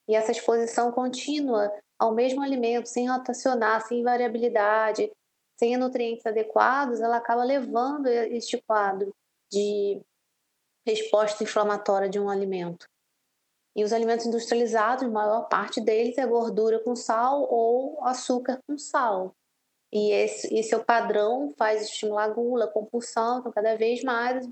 E 0.07 0.15
essa 0.15 0.31
exposição 0.31 0.91
contínua 0.91 1.71
ao 1.99 2.15
mesmo 2.15 2.41
alimento, 2.41 2.87
sem 2.87 3.07
rotacionar, 3.07 3.85
sem 3.87 4.01
variabilidade, 4.01 5.11
sem 5.59 5.77
nutrientes 5.77 6.25
adequados, 6.25 6.99
ela 6.99 7.17
acaba 7.17 7.43
levando 7.43 8.07
este 8.07 8.59
quadro 8.63 9.13
de 9.51 10.01
resposta 10.85 11.43
inflamatória 11.43 12.09
de 12.09 12.19
um 12.19 12.29
alimento. 12.29 12.87
E 13.75 13.83
os 13.83 13.93
alimentos 13.93 14.25
industrializados, 14.25 15.03
a 15.03 15.09
maior 15.09 15.47
parte 15.47 15.79
deles 15.79 16.17
é 16.17 16.25
gordura 16.25 16.79
com 16.79 16.95
sal 16.95 17.47
ou 17.49 18.03
açúcar 18.03 18.59
com 18.67 18.77
sal. 18.77 19.33
E 19.93 20.11
esse, 20.11 20.53
esse 20.53 20.73
é 20.73 20.77
o 20.77 20.83
padrão, 20.83 21.53
faz 21.57 21.83
estimular 21.83 22.25
a 22.25 22.29
gula, 22.29 22.67
compulsão. 22.67 23.39
Então, 23.39 23.51
cada 23.51 23.75
vez 23.75 24.03
mais 24.03 24.47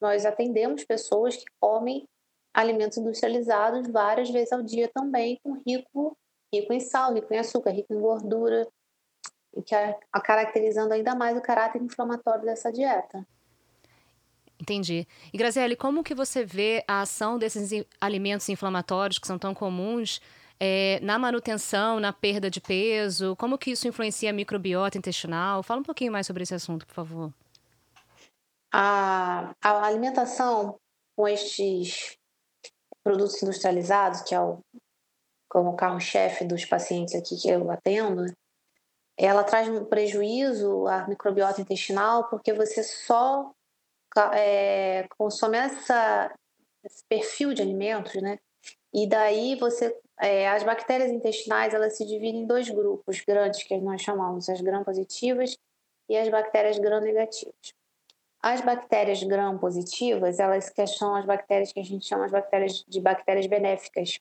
nós 0.00 0.24
atendemos 0.24 0.84
pessoas 0.84 1.36
que 1.36 1.44
comem 1.60 2.06
alimentos 2.54 2.98
industrializados 2.98 3.88
várias 3.90 4.30
vezes 4.30 4.52
ao 4.52 4.62
dia 4.62 4.88
também, 4.92 5.38
com 5.42 5.60
rico, 5.66 6.16
rico 6.52 6.72
em 6.72 6.80
sal, 6.80 7.14
rico 7.14 7.32
em 7.32 7.38
açúcar, 7.38 7.70
rico 7.70 7.92
em 7.92 8.00
gordura, 8.00 8.66
que 9.64 9.74
a 9.74 10.20
caracterizando 10.20 10.94
ainda 10.94 11.14
mais 11.14 11.36
o 11.36 11.42
caráter 11.42 11.82
inflamatório 11.82 12.44
dessa 12.44 12.72
dieta. 12.72 13.26
Entendi. 14.60 15.06
E 15.32 15.38
Graziele, 15.38 15.76
como 15.76 16.02
que 16.02 16.14
você 16.14 16.44
vê 16.44 16.84
a 16.86 17.02
ação 17.02 17.38
desses 17.38 17.70
alimentos 18.00 18.48
inflamatórios 18.48 19.18
que 19.18 19.26
são 19.26 19.38
tão 19.38 19.54
comuns 19.54 20.20
é, 20.58 20.98
na 21.00 21.18
manutenção, 21.18 22.00
na 22.00 22.12
perda 22.12 22.50
de 22.50 22.60
peso? 22.60 23.36
Como 23.36 23.56
que 23.56 23.70
isso 23.70 23.86
influencia 23.86 24.30
a 24.30 24.32
microbiota 24.32 24.98
intestinal? 24.98 25.62
Fala 25.62 25.80
um 25.80 25.84
pouquinho 25.84 26.10
mais 26.10 26.26
sobre 26.26 26.42
esse 26.42 26.54
assunto, 26.54 26.86
por 26.86 26.94
favor. 26.94 27.32
A, 28.72 29.54
a 29.62 29.86
alimentação 29.86 30.78
com 31.16 31.26
estes 31.26 32.16
produtos 33.02 33.40
industrializados, 33.42 34.22
que 34.22 34.34
é 34.34 34.40
o, 34.40 34.58
como 35.48 35.76
carro-chefe 35.76 36.44
dos 36.44 36.64
pacientes 36.64 37.14
aqui 37.14 37.36
que 37.40 37.48
eu 37.48 37.70
atendo, 37.70 38.26
ela 39.16 39.42
traz 39.42 39.68
um 39.68 39.84
prejuízo 39.84 40.86
à 40.86 41.08
microbiota 41.08 41.60
intestinal 41.60 42.28
porque 42.28 42.52
você 42.52 42.82
só 42.82 43.52
é, 44.34 45.06
consome 45.16 45.58
essa, 45.58 46.34
esse 46.84 47.04
perfil 47.08 47.52
de 47.54 47.62
alimentos, 47.62 48.14
né? 48.20 48.38
E 48.92 49.08
daí 49.08 49.54
você, 49.56 49.94
é, 50.20 50.48
as 50.48 50.62
bactérias 50.62 51.10
intestinais, 51.10 51.74
elas 51.74 51.96
se 51.96 52.04
dividem 52.06 52.42
em 52.42 52.46
dois 52.46 52.68
grupos 52.70 53.20
grandes 53.20 53.62
que 53.62 53.76
nós 53.78 54.02
chamamos 54.02 54.48
as 54.48 54.60
gram-positivas 54.60 55.56
e 56.08 56.16
as 56.16 56.28
bactérias 56.28 56.78
gram-negativas. 56.78 57.74
As 58.42 58.60
bactérias 58.60 59.22
gram-positivas, 59.22 60.38
elas 60.38 60.70
que 60.70 60.86
são 60.86 61.14
as 61.14 61.26
bactérias 61.26 61.72
que 61.72 61.80
a 61.80 61.84
gente 61.84 62.06
chama 62.06 62.24
as 62.24 62.32
bactérias 62.32 62.84
de 62.88 63.00
bactérias 63.00 63.46
benéficas. 63.46 64.18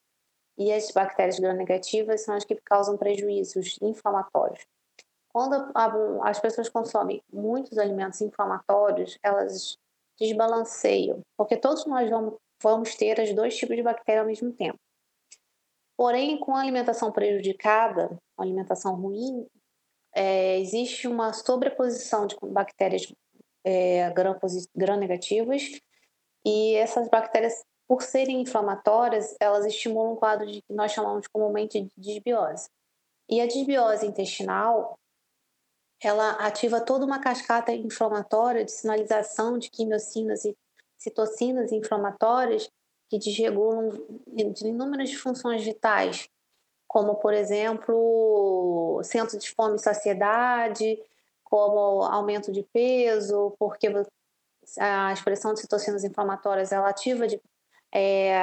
E 0.58 0.74
as 0.74 0.90
bactérias 0.92 1.40
gram-negativas 1.40 2.24
são 2.24 2.36
as 2.36 2.44
que 2.44 2.56
causam 2.56 2.98
prejuízos 2.98 3.78
inflamatórios. 3.82 4.66
Quando 5.32 5.72
as 6.24 6.40
pessoas 6.40 6.68
consomem 6.68 7.22
muitos 7.32 7.78
alimentos 7.78 8.20
inflamatórios, 8.22 9.20
elas 9.22 9.78
desbalanceiam, 10.20 11.22
porque 11.38 11.58
todos 11.58 11.86
nós 11.86 12.10
vamos, 12.10 12.36
vamos 12.62 12.96
ter 12.96 13.20
os 13.20 13.34
dois 13.34 13.56
tipos 13.56 13.76
de 13.76 13.84
bactéria 13.84 14.22
ao 14.22 14.28
mesmo 14.28 14.52
tempo. 14.54 14.80
Porém, 15.98 16.38
com 16.40 16.56
a 16.56 16.62
alimentação 16.62 17.12
prejudicada, 17.12 18.18
a 18.38 18.44
alimentação 18.44 18.96
ruim, 18.96 19.48
é, 20.16 20.60
existe 20.60 21.08
uma 21.08 21.34
sobreposição 21.34 22.28
de 22.28 22.36
bactérias 22.44 23.12
é, 23.66 24.12
gram-negativas 24.76 25.64
e 26.46 26.76
essas 26.76 27.10
bactérias, 27.10 27.54
por 27.88 28.02
serem 28.02 28.42
inflamatórias, 28.42 29.36
elas 29.40 29.66
estimulam 29.66 30.14
um 30.14 30.16
quadro 30.16 30.46
de 30.46 30.62
que 30.62 30.74
nós 30.74 30.92
chamamos 30.92 31.28
comumente 31.28 31.82
de 31.82 31.92
disbiose. 31.98 32.70
E 33.30 33.42
a 33.42 33.48
disbiose 33.48 34.06
intestinal, 34.06 34.98
ela 36.02 36.32
ativa 36.32 36.80
toda 36.80 37.06
uma 37.06 37.20
cascata 37.20 37.72
inflamatória 37.72 38.64
de 38.64 38.72
sinalização 38.72 39.58
de 39.58 39.70
quimiocinas 39.70 40.46
e 40.46 40.56
citocinas 40.98 41.72
inflamatórias 41.72 42.70
que 43.10 43.18
desregulam 43.18 43.90
de 44.28 44.68
inúmeras 44.68 45.14
funções 45.14 45.64
vitais, 45.64 46.30
como, 46.88 47.16
por 47.16 47.34
exemplo, 47.34 49.02
centro 49.04 49.38
de 49.38 49.50
fome 49.52 49.76
e 49.76 49.80
saciedade, 49.80 51.02
como 51.44 52.04
aumento 52.04 52.52
de 52.52 52.64
peso, 52.64 53.56
porque 53.58 53.88
a 54.80 55.14
expressão 55.14 55.54
de 55.54 55.62
citocinas 55.62 56.04
inflamatórias 56.04 56.72
ela 56.72 56.90
ativa, 56.90 57.28
de, 57.28 57.42
é, 57.94 58.36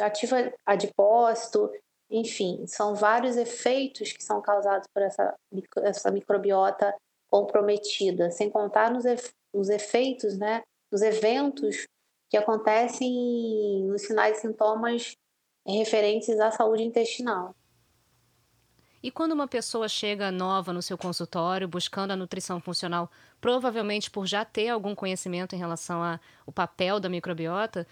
ativa 0.00 0.52
adipócito, 0.66 1.70
enfim, 2.14 2.64
são 2.66 2.94
vários 2.94 3.36
efeitos 3.36 4.12
que 4.12 4.22
são 4.22 4.40
causados 4.40 4.86
por 4.94 5.02
essa, 5.02 5.34
essa 5.82 6.12
microbiota 6.12 6.94
comprometida, 7.28 8.30
sem 8.30 8.48
contar 8.48 8.92
nos, 8.92 9.04
nos 9.52 9.68
efeitos, 9.68 10.38
né, 10.38 10.62
nos 10.92 11.02
eventos 11.02 11.88
que 12.30 12.36
acontecem 12.36 13.82
nos 13.88 14.02
sinais 14.02 14.38
e 14.38 14.40
sintomas 14.42 15.16
referentes 15.66 16.38
à 16.38 16.52
saúde 16.52 16.84
intestinal. 16.84 17.52
E 19.02 19.10
quando 19.10 19.32
uma 19.32 19.48
pessoa 19.48 19.88
chega 19.88 20.30
nova 20.30 20.72
no 20.72 20.80
seu 20.80 20.96
consultório 20.96 21.66
buscando 21.66 22.12
a 22.12 22.16
nutrição 22.16 22.60
funcional, 22.60 23.10
provavelmente 23.40 24.08
por 24.08 24.24
já 24.24 24.44
ter 24.44 24.68
algum 24.68 24.94
conhecimento 24.94 25.54
em 25.54 25.58
relação 25.58 26.00
ao 26.46 26.52
papel 26.52 27.00
da 27.00 27.08
microbiota, 27.08 27.86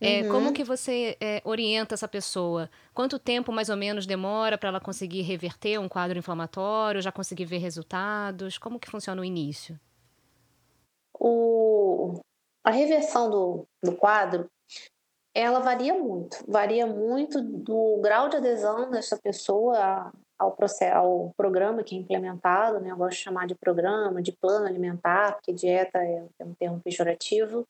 é, 0.00 0.22
uhum. 0.22 0.28
como 0.28 0.52
que 0.52 0.62
você 0.62 1.16
é, 1.20 1.42
orienta 1.44 1.94
essa 1.94 2.06
pessoa? 2.06 2.70
Quanto 2.94 3.18
tempo 3.18 3.50
mais 3.50 3.68
ou 3.68 3.76
menos 3.76 4.06
demora 4.06 4.56
para 4.56 4.68
ela 4.68 4.80
conseguir 4.80 5.22
reverter 5.22 5.78
um 5.78 5.88
quadro 5.88 6.18
inflamatório, 6.18 7.02
já 7.02 7.10
conseguir 7.10 7.46
ver 7.46 7.58
resultados? 7.58 8.58
Como 8.58 8.78
que 8.78 8.90
funciona 8.90 9.20
o 9.20 9.24
início? 9.24 9.78
O, 11.18 12.20
a 12.64 12.70
reversão 12.70 13.28
do, 13.28 13.66
do 13.82 13.96
quadro, 13.96 14.48
ela 15.34 15.58
varia 15.58 15.94
muito. 15.94 16.44
Varia 16.46 16.86
muito 16.86 17.42
do 17.42 17.98
grau 18.00 18.28
de 18.28 18.36
adesão 18.36 18.90
dessa 18.90 19.18
pessoa 19.18 20.12
ao, 20.38 20.52
processo, 20.52 20.96
ao 20.96 21.32
programa 21.36 21.82
que 21.82 21.96
é 21.96 21.98
implementado, 21.98 22.78
né? 22.78 22.92
Eu 22.92 22.96
gosto 22.96 23.16
de 23.16 23.24
chamar 23.24 23.48
de 23.48 23.56
programa, 23.56 24.22
de 24.22 24.30
plano 24.30 24.66
alimentar, 24.66 25.32
porque 25.32 25.52
dieta 25.52 25.98
é, 25.98 26.24
é 26.38 26.44
um 26.44 26.54
termo 26.54 26.80
pejorativo. 26.80 27.66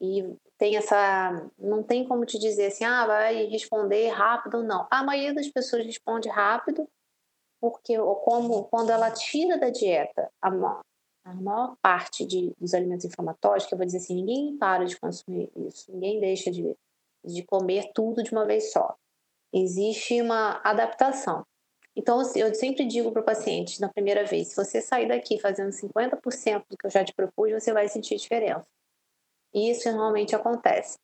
E 0.00 0.36
tem 0.62 0.76
essa. 0.76 1.50
Não 1.58 1.82
tem 1.82 2.06
como 2.06 2.24
te 2.24 2.38
dizer 2.38 2.66
assim, 2.66 2.84
ah, 2.84 3.04
vai 3.04 3.46
responder 3.46 4.10
rápido, 4.10 4.62
não. 4.62 4.86
A 4.88 5.02
maioria 5.02 5.34
das 5.34 5.48
pessoas 5.48 5.84
responde 5.84 6.28
rápido, 6.28 6.88
porque 7.60 7.98
como 8.24 8.62
quando 8.66 8.90
ela 8.90 9.10
tira 9.10 9.58
da 9.58 9.70
dieta 9.70 10.30
a 10.40 10.52
maior, 10.52 10.80
a 11.24 11.34
maior 11.34 11.76
parte 11.82 12.24
de, 12.24 12.52
dos 12.60 12.74
alimentos 12.74 13.04
inflamatórios, 13.04 13.66
que 13.66 13.74
eu 13.74 13.76
vou 13.76 13.84
dizer 13.84 13.98
assim, 13.98 14.14
ninguém 14.14 14.56
para 14.56 14.84
de 14.84 14.96
consumir 15.00 15.50
isso, 15.56 15.90
ninguém 15.90 16.20
deixa 16.20 16.48
de, 16.48 16.76
de 17.24 17.42
comer 17.42 17.90
tudo 17.92 18.22
de 18.22 18.30
uma 18.30 18.46
vez 18.46 18.70
só. 18.70 18.94
Existe 19.52 20.22
uma 20.22 20.60
adaptação. 20.62 21.42
Então, 21.96 22.20
assim, 22.20 22.38
eu 22.38 22.54
sempre 22.54 22.86
digo 22.86 23.10
para 23.10 23.20
o 23.20 23.24
paciente 23.24 23.80
na 23.80 23.88
primeira 23.88 24.24
vez: 24.24 24.50
se 24.50 24.56
você 24.56 24.80
sair 24.80 25.08
daqui 25.08 25.40
fazendo 25.40 25.70
50% 25.70 26.66
do 26.70 26.76
que 26.76 26.86
eu 26.86 26.90
já 26.90 27.04
te 27.04 27.12
propus, 27.12 27.50
você 27.50 27.72
vai 27.72 27.88
sentir 27.88 28.14
diferença. 28.14 28.64
E 29.54 29.70
isso 29.70 29.90
normalmente 29.90 30.34
acontece. 30.34 30.98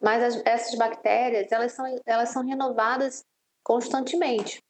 Mas 0.00 0.22
as, 0.22 0.42
essas 0.46 0.74
bactérias, 0.76 1.50
elas 1.50 1.72
são, 1.72 1.84
elas 2.06 2.30
são 2.30 2.46
renovadas 2.46 3.24
constantemente. 3.62 4.62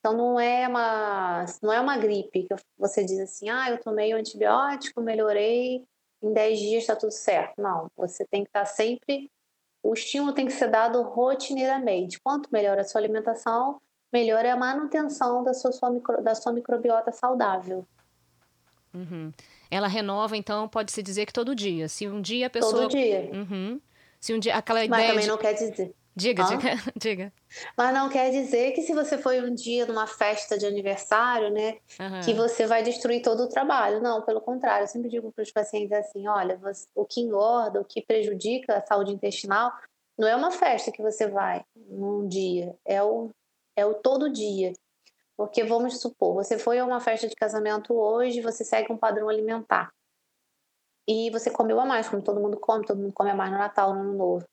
Então 0.00 0.16
não 0.16 0.40
é 0.40 0.66
uma 0.66 1.46
não 1.62 1.72
é 1.72 1.80
uma 1.80 1.96
gripe 1.96 2.44
que 2.44 2.54
você 2.76 3.04
diz 3.04 3.20
assim: 3.20 3.48
"Ah, 3.48 3.70
eu 3.70 3.80
tomei 3.80 4.12
o 4.12 4.16
um 4.16 4.20
antibiótico, 4.20 5.00
melhorei, 5.00 5.84
em 6.22 6.32
10 6.32 6.58
dias 6.58 6.82
está 6.82 6.96
tudo 6.96 7.12
certo". 7.12 7.62
Não, 7.62 7.88
você 7.96 8.26
tem 8.26 8.42
que 8.42 8.48
estar 8.48 8.64
sempre 8.64 9.30
o 9.82 9.92
estímulo 9.94 10.32
tem 10.32 10.46
que 10.46 10.52
ser 10.52 10.68
dado 10.68 11.02
rotineiramente. 11.02 12.20
Quanto 12.20 12.48
melhor 12.52 12.78
a 12.78 12.84
sua 12.84 13.00
alimentação, 13.00 13.80
melhor 14.12 14.44
é 14.44 14.50
a 14.50 14.56
manutenção 14.56 15.42
da 15.42 15.52
sua, 15.52 15.72
sua 15.72 15.90
micro, 15.90 16.22
da 16.22 16.34
sua 16.34 16.52
microbiota 16.52 17.10
saudável. 17.10 17.84
Uhum. 18.94 19.32
Ela 19.72 19.88
renova, 19.88 20.36
então, 20.36 20.68
pode-se 20.68 21.02
dizer 21.02 21.24
que 21.24 21.32
todo 21.32 21.54
dia. 21.54 21.88
Se 21.88 22.06
um 22.06 22.20
dia 22.20 22.48
a 22.48 22.50
pessoa. 22.50 22.82
Todo 22.82 22.90
dia. 22.90 23.30
Uhum. 23.32 23.80
Se 24.20 24.34
um 24.34 24.38
dia. 24.38 24.54
Aquela 24.54 24.80
Mas 24.80 24.88
ideia. 24.88 25.00
Mas 25.00 25.08
também 25.08 25.24
de... 25.24 25.30
não 25.30 25.38
quer 25.38 25.54
dizer. 25.54 25.94
Diga, 26.14 26.44
diga, 26.44 26.70
diga. 26.94 27.32
Mas 27.74 27.94
não 27.94 28.10
quer 28.10 28.30
dizer 28.30 28.72
que 28.72 28.82
se 28.82 28.92
você 28.92 29.16
foi 29.16 29.40
um 29.40 29.54
dia 29.54 29.86
numa 29.86 30.06
festa 30.06 30.58
de 30.58 30.66
aniversário, 30.66 31.50
né, 31.50 31.78
uhum. 31.98 32.20
que 32.22 32.34
você 32.34 32.66
vai 32.66 32.82
destruir 32.82 33.22
todo 33.22 33.44
o 33.44 33.48
trabalho. 33.48 34.02
Não, 34.02 34.20
pelo 34.20 34.42
contrário. 34.42 34.84
Eu 34.84 34.88
sempre 34.88 35.08
digo 35.08 35.32
para 35.32 35.42
os 35.42 35.50
pacientes 35.50 35.92
assim: 35.92 36.28
olha, 36.28 36.58
você, 36.58 36.86
o 36.94 37.06
que 37.06 37.22
engorda, 37.22 37.80
o 37.80 37.84
que 37.84 38.02
prejudica 38.02 38.76
a 38.76 38.86
saúde 38.86 39.10
intestinal, 39.10 39.72
não 40.18 40.28
é 40.28 40.36
uma 40.36 40.50
festa 40.50 40.92
que 40.92 41.00
você 41.00 41.26
vai 41.26 41.64
num 41.74 42.28
dia, 42.28 42.76
é 42.84 43.02
o, 43.02 43.30
é 43.74 43.86
o 43.86 43.94
todo 43.94 44.30
dia. 44.30 44.74
Porque 45.36 45.64
vamos 45.64 46.00
supor, 46.00 46.34
você 46.34 46.58
foi 46.58 46.78
a 46.78 46.84
uma 46.84 47.00
festa 47.00 47.28
de 47.28 47.34
casamento 47.34 47.94
hoje, 47.94 48.40
você 48.40 48.64
segue 48.64 48.92
um 48.92 48.98
padrão 48.98 49.28
alimentar. 49.28 49.90
E 51.08 51.30
você 51.30 51.50
comeu 51.50 51.80
a 51.80 51.86
mais, 51.86 52.08
como 52.08 52.22
todo 52.22 52.40
mundo 52.40 52.58
come, 52.60 52.86
todo 52.86 53.00
mundo 53.00 53.12
come 53.12 53.30
a 53.30 53.34
mais 53.34 53.50
no 53.50 53.58
Natal, 53.58 53.94
no 53.94 54.00
Ano 54.00 54.14
Novo. 54.14 54.44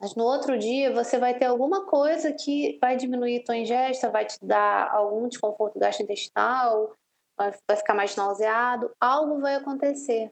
Mas 0.00 0.14
no 0.14 0.24
outro 0.24 0.58
dia 0.58 0.92
você 0.94 1.18
vai 1.18 1.36
ter 1.36 1.44
alguma 1.44 1.84
coisa 1.86 2.32
que 2.32 2.78
vai 2.80 2.96
diminuir 2.96 3.44
tua 3.44 3.56
ingesta, 3.56 4.10
vai 4.10 4.24
te 4.24 4.38
dar 4.42 4.90
algum 4.90 5.28
desconforto 5.28 5.78
gastrointestinal, 5.78 6.94
vai 7.36 7.76
ficar 7.76 7.94
mais 7.94 8.16
nauseado, 8.16 8.90
algo 9.00 9.40
vai 9.40 9.56
acontecer. 9.56 10.30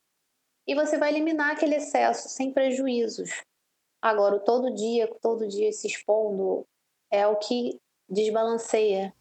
E 0.66 0.74
você 0.74 0.96
vai 0.96 1.10
eliminar 1.10 1.52
aquele 1.52 1.76
excesso 1.76 2.28
sem 2.28 2.52
prejuízos. 2.52 3.42
Agora, 4.00 4.38
todo 4.38 4.72
dia, 4.72 5.12
todo 5.20 5.48
dia 5.48 5.72
se 5.72 5.86
expondo 5.86 6.64
é 7.10 7.26
o 7.26 7.36
que 7.36 7.78
desbalanceia. 8.08 9.14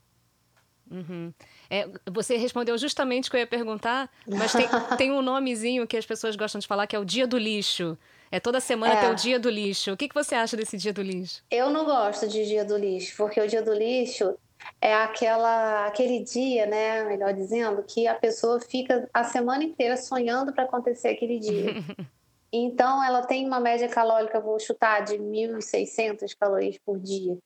Uhum. 0.89 1.34
É, 1.70 1.88
você 2.10 2.38
respondeu 2.38 2.77
justamente 2.77 3.27
o 3.27 3.32
que 3.32 3.38
eu 3.38 3.41
ia 3.41 3.48
perguntar, 3.48 4.10
mas 4.27 4.53
tem, 4.53 4.67
tem 4.98 5.12
um 5.12 5.22
nomezinho 5.22 5.88
que 5.88 5.98
as 5.98 6.06
pessoas 6.06 6.36
gostam 6.36 6.60
de 6.60 6.67
falar 6.67 6.88
que 6.88 6.96
é 6.96 7.00
o 7.00 7.06
dia 7.06 7.27
do 7.27 7.38
lixo. 7.38 7.98
É 8.32 8.39
toda 8.39 8.60
semana 8.60 8.94
é. 8.94 9.01
tem 9.01 9.12
o 9.12 9.15
dia 9.15 9.39
do 9.39 9.50
lixo. 9.50 9.91
O 9.91 9.98
que, 9.98 10.08
que 10.08 10.15
você 10.15 10.36
acha 10.36 10.58
desse 10.58 10.77
dia 10.77 10.91
do 10.91 11.01
lixo? 11.01 11.44
Eu 11.50 11.70
não 11.70 11.86
gosto 11.86 12.27
de 12.27 12.46
dia 12.46 12.65
do 12.65 12.77
lixo, 12.77 13.15
porque 13.17 13.39
o 13.39 13.48
dia 13.48 13.62
do 13.62 13.74
lixo 13.74 14.38
é 14.82 14.94
aquela, 14.94 15.88
aquele 15.88 16.24
dia, 16.24 16.65
né, 16.65 17.03
melhor 17.06 17.34
dizendo, 17.34 17.84
que 17.84 18.08
a 18.08 18.15
pessoa 18.15 18.60
fica 18.60 19.10
a 19.13 19.24
semana 19.24 19.63
inteira 19.63 19.96
sonhando 19.98 20.53
para 20.53 20.63
acontecer 20.63 21.10
aquele 21.10 21.39
dia. 21.39 21.74
então, 22.51 23.03
ela 23.03 23.22
tem 23.25 23.46
uma 23.46 23.60
média 23.60 23.88
calórica, 23.88 24.39
vou 24.39 24.60
chutar, 24.60 25.03
de 25.06 25.17
1.600 25.17 26.36
calorias 26.38 26.77
por 26.86 27.00
dia. 27.00 27.38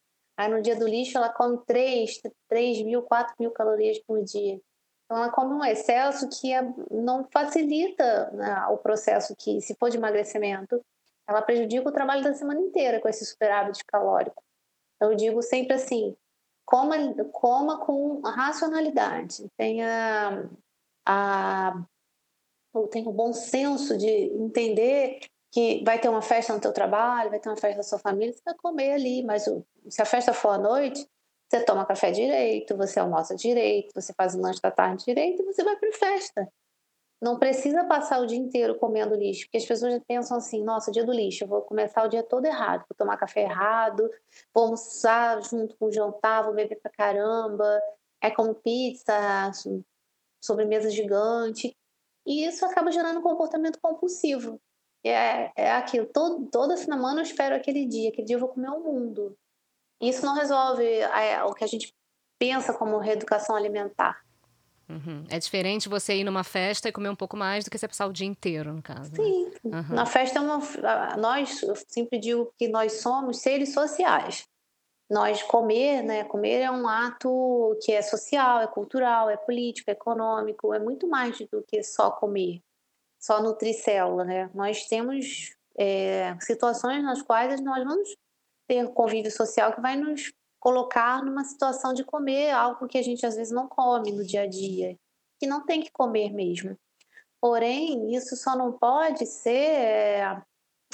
Aí 0.41 0.49
no 0.49 0.59
dia 0.59 0.75
do 0.75 0.87
lixo 0.87 1.17
ela 1.17 1.29
come 1.29 1.59
3, 1.67 2.19
3 2.49 2.83
mil, 2.83 3.03
4 3.03 3.35
mil 3.39 3.51
calorias 3.51 3.99
por 3.99 4.23
dia. 4.23 4.59
Então 5.05 5.17
ela 5.17 5.31
come 5.31 5.53
um 5.53 5.63
excesso 5.63 6.27
que 6.29 6.51
é, 6.51 6.61
não 6.89 7.27
facilita 7.31 8.31
né, 8.31 8.65
o 8.71 8.77
processo 8.77 9.35
que, 9.37 9.61
se 9.61 9.75
for 9.75 9.91
de 9.91 9.97
emagrecimento, 9.97 10.83
ela 11.27 11.43
prejudica 11.43 11.87
o 11.87 11.91
trabalho 11.91 12.23
da 12.23 12.33
semana 12.33 12.59
inteira 12.59 12.99
com 12.99 13.07
esse 13.07 13.23
superávit 13.23 13.85
calórico. 13.85 14.41
Então, 14.95 15.11
eu 15.11 15.15
digo 15.15 15.43
sempre 15.43 15.75
assim, 15.75 16.15
coma, 16.65 16.95
coma 17.31 17.85
com 17.85 18.21
racionalidade, 18.21 19.47
tenha 19.55 20.49
a 21.05 21.83
ou 22.73 22.87
tem 22.87 23.05
o 23.05 23.11
bom 23.11 23.33
senso 23.33 23.97
de 23.97 24.07
entender 24.07 25.19
que 25.51 25.83
vai 25.83 25.99
ter 25.99 26.07
uma 26.07 26.21
festa 26.21 26.53
no 26.53 26.61
teu 26.61 26.71
trabalho, 26.71 27.29
vai 27.29 27.39
ter 27.39 27.49
uma 27.49 27.57
festa 27.57 27.77
na 27.77 27.83
sua 27.83 27.99
família, 27.99 28.33
você 28.33 28.41
vai 28.45 28.55
comer 28.55 28.93
ali, 28.93 29.23
mas 29.23 29.45
se 29.89 30.01
a 30.01 30.05
festa 30.05 30.33
for 30.33 30.49
à 30.49 30.57
noite, 30.57 31.07
você 31.49 31.63
toma 31.65 31.85
café 31.85 32.11
direito, 32.11 32.77
você 32.77 32.99
almoça 32.99 33.35
direito, 33.35 33.93
você 33.93 34.13
faz 34.13 34.35
o 34.35 34.41
lanche 34.41 34.61
da 34.61 34.71
tarde 34.71 35.03
direito 35.05 35.41
e 35.41 35.45
você 35.45 35.63
vai 35.63 35.75
para 35.75 35.89
a 35.89 35.93
festa. 35.93 36.47
Não 37.21 37.37
precisa 37.37 37.83
passar 37.83 38.19
o 38.19 38.25
dia 38.25 38.37
inteiro 38.37 38.79
comendo 38.79 39.13
lixo, 39.13 39.45
porque 39.45 39.57
as 39.57 39.65
pessoas 39.65 40.01
pensam 40.07 40.37
assim: 40.37 40.63
nossa, 40.63 40.91
dia 40.91 41.05
do 41.05 41.11
lixo, 41.11 41.43
eu 41.43 41.47
vou 41.47 41.61
começar 41.61 42.03
o 42.03 42.07
dia 42.07 42.23
todo 42.23 42.45
errado, 42.45 42.85
vou 42.89 42.95
tomar 42.97 43.17
café 43.17 43.43
errado, 43.43 44.09
vou 44.53 44.63
almoçar 44.65 45.41
junto 45.43 45.75
com 45.77 45.85
o 45.85 45.91
jantar, 45.91 46.43
vou 46.43 46.53
beber 46.53 46.79
pra 46.81 46.91
caramba, 46.91 47.79
é 48.21 48.31
como 48.31 48.55
pizza, 48.55 49.51
sobremesa 50.41 50.89
gigante. 50.89 51.75
E 52.25 52.45
isso 52.45 52.65
acaba 52.65 52.91
gerando 52.91 53.19
um 53.19 53.23
comportamento 53.23 53.79
compulsivo. 53.79 54.59
É, 55.03 55.51
é 55.55 55.71
aquilo, 55.71 56.05
todo, 56.07 56.47
toda 56.51 56.77
semana 56.77 57.21
eu 57.21 57.23
espero 57.23 57.55
aquele 57.55 57.85
dia, 57.85 58.09
aquele 58.09 58.25
dia 58.25 58.35
eu 58.35 58.39
vou 58.39 58.49
comer 58.49 58.69
o 58.69 58.79
mundo. 58.79 59.37
Isso 60.01 60.25
não 60.25 60.33
resolve 60.33 60.83
é, 60.83 61.43
o 61.43 61.53
que 61.53 61.63
a 61.63 61.67
gente 61.67 61.93
pensa 62.39 62.73
como 62.73 62.97
reeducação 62.97 63.55
alimentar. 63.55 64.19
Uhum. 64.89 65.23
É 65.29 65.39
diferente 65.39 65.87
você 65.87 66.15
ir 66.15 66.23
numa 66.23 66.43
festa 66.43 66.89
e 66.89 66.91
comer 66.91 67.09
um 67.09 67.15
pouco 67.15 67.37
mais 67.37 67.63
do 67.63 67.71
que 67.71 67.77
você 67.77 67.87
passar 67.87 68.07
o 68.07 68.13
dia 68.13 68.27
inteiro, 68.27 68.73
no 68.73 68.81
caso. 68.81 69.11
Né? 69.11 69.23
Sim. 69.23 69.51
Né? 69.63 69.79
Uhum. 69.79 69.95
Na 69.95 70.05
festa 70.05 70.39
é 70.39 70.41
uma. 70.41 70.59
Nós, 71.17 71.61
eu 71.61 71.75
sempre 71.87 72.19
digo 72.19 72.51
que 72.57 72.67
nós 72.67 72.93
somos 72.93 73.37
seres 73.37 73.73
sociais. 73.73 74.45
Nós 75.09 75.43
comer, 75.43 76.03
né? 76.03 76.23
Comer 76.23 76.61
é 76.61 76.71
um 76.71 76.87
ato 76.87 77.77
que 77.81 77.91
é 77.91 78.01
social, 78.01 78.61
é 78.61 78.67
cultural, 78.67 79.29
é 79.29 79.37
político, 79.37 79.89
é 79.89 79.93
econômico, 79.93 80.73
é 80.73 80.79
muito 80.79 81.07
mais 81.07 81.37
do 81.51 81.61
que 81.61 81.83
só 81.83 82.11
comer, 82.11 82.61
só 83.19 83.41
nutrir 83.41 83.73
célula, 83.73 84.23
né? 84.23 84.49
Nós 84.53 84.85
temos 84.87 85.53
é, 85.77 86.35
situações 86.39 87.03
nas 87.03 87.21
quais 87.21 87.61
nós 87.61 87.83
vamos 87.83 88.15
ter 88.71 88.87
convívio 88.93 89.29
social 89.29 89.73
que 89.73 89.81
vai 89.81 89.97
nos 89.97 90.31
colocar 90.57 91.21
numa 91.21 91.43
situação 91.43 91.93
de 91.93 92.05
comer 92.05 92.51
algo 92.51 92.87
que 92.87 92.97
a 92.97 93.01
gente 93.01 93.25
às 93.25 93.35
vezes 93.35 93.51
não 93.51 93.67
come 93.67 94.13
no 94.13 94.23
dia 94.23 94.43
a 94.43 94.47
dia, 94.47 94.97
que 95.37 95.45
não 95.45 95.65
tem 95.65 95.81
que 95.81 95.91
comer 95.91 96.31
mesmo. 96.31 96.77
Porém, 97.41 98.15
isso 98.15 98.37
só 98.37 98.55
não 98.55 98.71
pode 98.71 99.25
ser 99.25 99.49
é, 99.49 100.41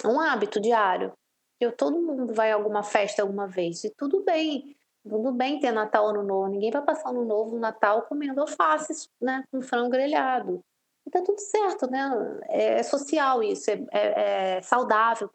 um 0.03 0.19
hábito 0.19 0.59
diário. 0.59 1.13
Eu, 1.59 1.71
todo 1.71 2.01
mundo 2.01 2.33
vai 2.33 2.51
a 2.51 2.55
alguma 2.55 2.81
festa 2.81 3.21
alguma 3.21 3.45
vez, 3.45 3.83
e 3.83 3.93
tudo 3.95 4.23
bem. 4.23 4.75
Tudo 5.07 5.31
bem 5.31 5.59
ter 5.59 5.71
Natal 5.71 6.07
Ano 6.07 6.23
Novo. 6.23 6.47
Ninguém 6.47 6.71
vai 6.71 6.81
passar 6.81 7.13
no 7.13 7.23
novo 7.23 7.59
Natal 7.59 8.01
comendo 8.03 8.41
alface 8.41 9.07
né, 9.21 9.43
com 9.51 9.61
frango 9.61 9.89
grelhado. 9.89 10.61
E 11.05 11.11
tá 11.11 11.21
tudo 11.21 11.39
certo, 11.39 11.89
né? 11.89 12.09
É, 12.49 12.83
social 12.83 13.41
isso, 13.41 13.69
é, 13.71 13.85
é, 13.93 14.57
é 14.57 14.61
saudável 14.61 15.29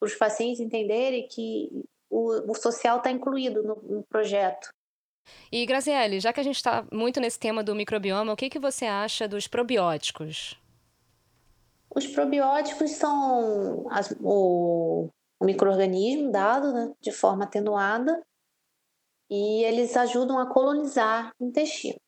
os 0.00 0.14
pacientes 0.14 0.60
entenderem 0.60 1.26
que 1.28 1.70
o, 2.10 2.50
o 2.50 2.54
social 2.54 2.98
está 2.98 3.10
incluído 3.10 3.62
no, 3.62 3.74
no, 3.76 4.02
projeto. 4.04 4.68
E 5.50 5.66
Graziele, 5.66 6.20
já 6.20 6.32
que 6.32 6.40
a 6.40 6.42
gente 6.42 6.56
está 6.56 6.86
muito 6.92 7.20
nesse 7.20 7.38
tema 7.38 7.62
do 7.62 7.74
microbioma, 7.74 8.32
o 8.32 8.36
que, 8.36 8.48
que 8.48 8.58
você 8.58 8.84
acha 8.86 9.26
dos 9.26 9.48
probióticos? 9.48 10.56
Os 11.94 12.06
probióticos 12.06 12.92
são 12.92 13.86
as, 13.90 14.14
o, 14.20 15.08
o 15.40 15.44
microorganismo 15.44 16.30
dado 16.30 16.72
né, 16.72 16.92
de 17.00 17.10
forma 17.10 17.44
atenuada 17.44 18.22
e 19.30 19.64
eles 19.64 19.96
ajudam 19.96 20.38
a 20.38 20.52
colonizar 20.52 21.32
o 21.40 21.46
intestino. 21.46 21.98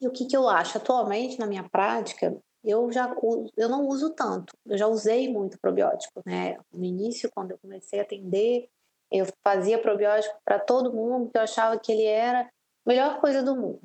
E 0.00 0.06
o 0.06 0.12
que, 0.12 0.26
que 0.26 0.36
eu 0.36 0.48
acho? 0.48 0.78
Atualmente, 0.78 1.38
na 1.38 1.46
minha 1.46 1.68
prática, 1.68 2.38
eu 2.66 2.90
já 2.90 3.14
eu 3.56 3.68
não 3.68 3.86
uso 3.86 4.10
tanto. 4.10 4.56
Eu 4.66 4.76
já 4.76 4.86
usei 4.86 5.32
muito 5.32 5.58
probiótico, 5.58 6.20
né? 6.26 6.58
No 6.72 6.84
início, 6.84 7.30
quando 7.34 7.52
eu 7.52 7.58
comecei 7.58 8.00
a 8.00 8.02
atender, 8.02 8.68
eu 9.10 9.26
fazia 9.44 9.78
probiótico 9.78 10.36
para 10.44 10.58
todo 10.58 10.92
mundo, 10.92 11.26
porque 11.26 11.38
eu 11.38 11.42
achava 11.42 11.78
que 11.78 11.92
ele 11.92 12.04
era 12.04 12.40
a 12.40 12.50
melhor 12.84 13.20
coisa 13.20 13.42
do 13.42 13.54
mundo. 13.54 13.80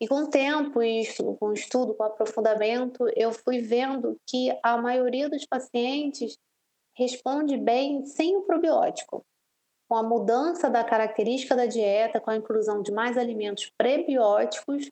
E 0.00 0.08
com 0.08 0.22
o 0.22 0.30
tempo 0.30 0.82
e 0.82 1.06
com 1.38 1.52
estudo, 1.52 1.94
com 1.94 2.02
aprofundamento, 2.02 3.06
eu 3.14 3.32
fui 3.32 3.60
vendo 3.60 4.18
que 4.26 4.50
a 4.62 4.76
maioria 4.78 5.28
dos 5.28 5.44
pacientes 5.46 6.38
responde 6.96 7.56
bem 7.56 8.04
sem 8.06 8.36
o 8.36 8.42
probiótico. 8.42 9.24
Com 9.88 9.96
a 9.96 10.02
mudança 10.02 10.70
da 10.70 10.82
característica 10.82 11.54
da 11.54 11.66
dieta, 11.66 12.20
com 12.20 12.30
a 12.30 12.36
inclusão 12.36 12.82
de 12.82 12.90
mais 12.90 13.18
alimentos 13.18 13.70
prebióticos, 13.76 14.90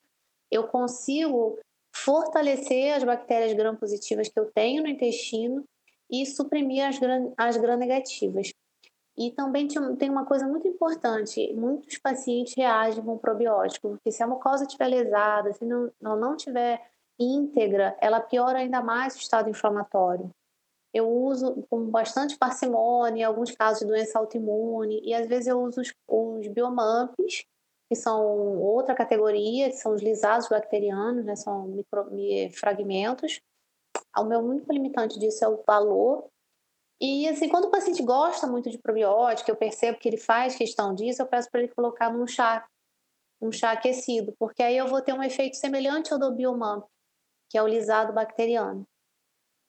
eu 0.51 0.69
consigo 0.69 1.59
fortalecer 2.05 2.95
as 2.95 3.05
bactérias 3.05 3.53
gram-positivas 3.55 4.29
que 4.29 4.39
eu 4.39 4.51
tenho 4.53 4.83
no 4.83 4.89
intestino 4.89 5.65
e 6.11 6.25
suprimir 6.25 6.85
as 7.37 7.57
gram-negativas. 7.57 8.51
E 9.17 9.33
também 9.33 9.67
tem 9.99 10.09
uma 10.09 10.25
coisa 10.25 10.47
muito 10.47 10.69
importante: 10.69 11.53
muitos 11.55 11.99
pacientes 11.99 12.55
reagem 12.57 13.05
com 13.05 13.19
probiótico, 13.19 13.91
porque 13.91 14.13
se 14.13 14.23
a 14.23 14.27
mucosa 14.27 14.65
estiver 14.65 14.87
lesada, 14.87 15.53
se 15.53 15.65
não, 15.65 15.91
não 16.01 16.37
estiver 16.37 16.81
íntegra, 17.19 17.97
ela 18.01 18.21
piora 18.21 18.61
ainda 18.61 18.81
mais 18.81 19.17
o 19.17 19.19
estado 19.19 19.51
inflamatório. 19.51 20.31
Eu 20.95 21.11
uso 21.11 21.67
com 21.69 21.85
bastante 21.91 22.39
parcimônia, 22.39 23.23
em 23.23 23.25
alguns 23.25 23.51
casos 23.51 23.81
de 23.81 23.87
doença 23.87 24.19
autoimune, 24.19 25.01
e 25.05 25.13
às 25.13 25.27
vezes 25.27 25.49
eu 25.49 25.61
uso 25.61 25.81
os, 25.81 25.93
os 26.07 26.47
biomamps, 26.49 27.45
que 27.89 27.97
são 27.97 28.59
outra 28.61 28.95
categoria, 28.95 29.71
que 29.71 29.77
são 29.77 29.93
os 29.93 30.03
lisados 30.03 30.49
bacterianos, 30.49 31.25
né, 31.25 31.35
são 31.37 31.67
microfragmentos. 31.69 33.41
O 34.17 34.25
meu 34.25 34.41
único 34.41 34.73
limitante 34.73 35.19
disso 35.19 35.45
é 35.45 35.49
o 35.49 35.63
valor, 35.67 36.29
e 37.01 37.29
assim, 37.29 37.49
quando 37.49 37.67
o 37.67 37.71
paciente 37.71 38.03
gosta 38.03 38.47
muito 38.47 38.69
de 38.69 38.79
probiótico, 38.79 39.51
eu 39.51 39.57
percebo 39.57 39.99
que 39.99 40.09
ele 40.09 40.17
faz 40.17 40.57
questão 40.57 40.93
disso, 40.95 41.23
eu 41.23 41.27
peço 41.27 41.49
para 41.51 41.61
ele 41.61 41.73
colocar 41.73 42.13
num 42.13 42.27
chá, 42.27 42.67
um 43.41 43.53
chá 43.53 43.71
aquecido, 43.71 44.35
porque 44.37 44.63
aí 44.63 44.77
eu 44.77 44.89
vou 44.89 45.01
ter 45.01 45.13
um 45.13 45.23
efeito 45.23 45.57
semelhante 45.57 46.13
ao 46.13 46.19
do 46.19 46.33
biomamp, 46.33 46.85
que 47.49 47.57
é 47.57 47.63
o 47.63 47.69
lisado 47.69 48.13
bacteriano. 48.13 48.85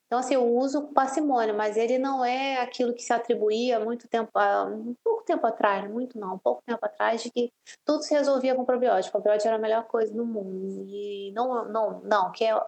Então, 0.09 0.17
assim, 0.17 0.33
eu 0.33 0.55
uso 0.55 0.87
com 0.87 0.91
parcimônia, 0.91 1.53
mas 1.53 1.77
ele 1.77 1.99
não 1.99 2.25
é 2.25 2.57
aquilo 2.57 2.95
que 2.95 3.03
se 3.03 3.13
atribuía 3.13 3.79
muito 3.79 4.07
tempo, 4.07 4.31
um 4.67 4.95
pouco 5.03 5.23
tempo 5.23 5.45
atrás, 5.45 5.87
muito 5.87 6.17
não, 6.19 6.33
um 6.33 6.39
pouco 6.39 6.63
tempo 6.65 6.83
atrás, 6.83 7.21
de 7.21 7.29
que 7.29 7.53
tudo 7.85 8.01
se 8.01 8.15
resolvia 8.15 8.55
com 8.55 8.65
probiótico. 8.65 9.15
O 9.15 9.21
probiótico 9.21 9.47
era 9.47 9.57
a 9.57 9.61
melhor 9.61 9.85
coisa 9.85 10.11
do 10.11 10.25
mundo. 10.25 10.83
E 10.87 11.31
não, 11.33 11.63
não, 11.65 11.99
não, 11.99 12.31
que 12.31 12.43
é, 12.43 12.59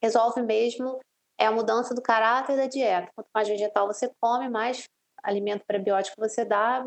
resolve 0.00 0.40
mesmo 0.42 1.00
é 1.36 1.46
a 1.46 1.50
mudança 1.50 1.96
do 1.96 2.00
caráter 2.00 2.56
da 2.56 2.66
dieta. 2.68 3.10
Quanto 3.16 3.28
mais 3.34 3.48
vegetal 3.48 3.88
você 3.88 4.08
come, 4.20 4.48
mais 4.48 4.84
alimento 5.20 5.64
prebiótico 5.66 6.14
você 6.20 6.44
dá. 6.44 6.86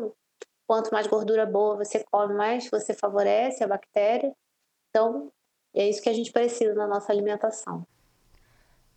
Quanto 0.66 0.90
mais 0.90 1.06
gordura 1.06 1.44
boa 1.44 1.76
você 1.76 2.02
come, 2.10 2.32
mais 2.32 2.66
você 2.70 2.94
favorece 2.94 3.62
a 3.62 3.68
bactéria. 3.68 4.34
Então, 4.88 5.30
é 5.74 5.86
isso 5.86 6.00
que 6.00 6.08
a 6.08 6.14
gente 6.14 6.32
precisa 6.32 6.74
na 6.74 6.86
nossa 6.86 7.12
alimentação. 7.12 7.86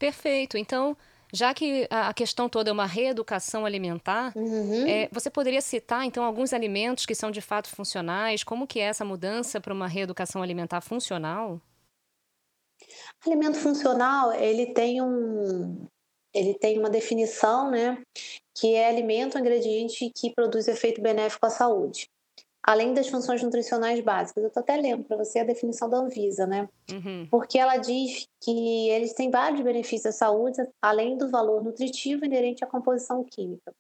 Perfeito. 0.01 0.57
Então, 0.57 0.97
já 1.31 1.53
que 1.53 1.87
a 1.91 2.11
questão 2.11 2.49
toda 2.49 2.71
é 2.71 2.73
uma 2.73 2.87
reeducação 2.87 3.67
alimentar, 3.67 4.33
uhum. 4.35 4.87
é, 4.87 5.07
você 5.11 5.29
poderia 5.29 5.61
citar 5.61 6.03
então 6.05 6.23
alguns 6.23 6.53
alimentos 6.53 7.05
que 7.05 7.13
são 7.13 7.29
de 7.29 7.39
fato 7.39 7.69
funcionais? 7.69 8.43
Como 8.43 8.65
que 8.65 8.79
é 8.79 8.85
essa 8.85 9.05
mudança 9.05 9.61
para 9.61 9.71
uma 9.71 9.87
reeducação 9.87 10.41
alimentar 10.41 10.81
funcional? 10.81 11.61
Alimento 13.23 13.59
funcional, 13.59 14.33
ele 14.33 14.73
tem 14.73 15.03
um 15.03 15.85
ele 16.33 16.57
tem 16.57 16.79
uma 16.79 16.89
definição, 16.89 17.69
né, 17.69 18.01
que 18.55 18.73
é 18.73 18.87
alimento 18.87 19.37
ingrediente 19.37 20.09
que 20.15 20.33
produz 20.33 20.67
efeito 20.67 20.99
benéfico 20.99 21.45
à 21.45 21.49
saúde. 21.51 22.09
Além 22.63 22.93
das 22.93 23.07
funções 23.07 23.41
nutricionais 23.41 23.99
básicas. 24.01 24.43
Eu 24.43 24.47
estou 24.47 24.61
até 24.61 24.75
lendo 24.77 25.03
para 25.03 25.17
você 25.17 25.39
a 25.39 25.43
definição 25.43 25.89
da 25.89 25.97
Anvisa, 25.97 26.45
né? 26.45 26.69
Uhum. 26.91 27.27
Porque 27.29 27.57
ela 27.57 27.77
diz 27.77 28.27
que 28.39 28.89
eles 28.89 29.13
têm 29.13 29.31
vários 29.31 29.61
benefícios 29.61 30.13
à 30.13 30.17
saúde, 30.17 30.57
além 30.81 31.17
do 31.17 31.29
valor 31.29 31.63
nutritivo 31.63 32.23
inerente 32.23 32.63
à 32.63 32.67
composição 32.67 33.23
química. 33.23 33.73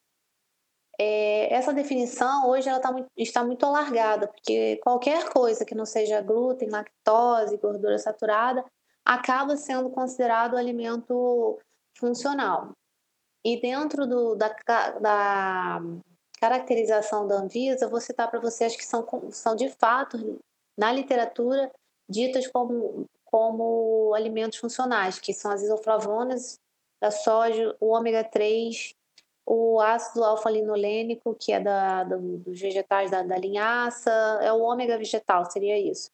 É, 0.99 1.53
essa 1.53 1.73
definição 1.73 2.49
hoje 2.49 2.69
ela 2.69 2.79
tá 2.79 2.91
muito, 2.91 3.09
está 3.17 3.43
muito 3.43 3.65
alargada, 3.65 4.27
porque 4.27 4.77
qualquer 4.83 5.29
coisa 5.29 5.65
que 5.65 5.73
não 5.73 5.85
seja 5.85 6.21
glúten, 6.21 6.69
lactose, 6.69 7.57
gordura 7.57 7.97
saturada, 7.97 8.63
acaba 9.05 9.57
sendo 9.57 9.89
considerado 9.89 10.57
alimento 10.57 11.57
funcional. 11.97 12.71
E 13.43 13.59
dentro 13.59 14.05
do, 14.05 14.35
da, 14.35 14.53
da 14.99 15.81
caracterização 16.41 17.27
da 17.27 17.35
Anvisa, 17.35 17.87
vou 17.87 18.01
citar 18.01 18.29
para 18.29 18.39
vocês 18.39 18.75
que 18.75 18.83
são, 18.83 19.07
são 19.29 19.55
de 19.55 19.69
fato, 19.69 20.39
na 20.75 20.91
literatura, 20.91 21.71
ditas 22.09 22.47
como, 22.47 23.05
como 23.25 24.11
alimentos 24.15 24.57
funcionais, 24.57 25.19
que 25.19 25.33
são 25.33 25.51
as 25.51 25.61
isoflavonas 25.61 26.59
da 26.99 27.11
soja, 27.11 27.75
o 27.79 27.89
ômega 27.89 28.23
3, 28.23 28.95
o 29.45 29.79
ácido 29.79 30.23
alfa-linolênico, 30.23 31.35
que 31.39 31.53
é 31.53 31.59
da, 31.59 32.03
dos 32.03 32.59
vegetais 32.59 33.11
da, 33.11 33.21
da 33.21 33.37
linhaça, 33.37 34.11
é 34.41 34.51
o 34.51 34.61
ômega 34.61 34.97
vegetal, 34.97 35.45
seria 35.45 35.77
isso. 35.79 36.09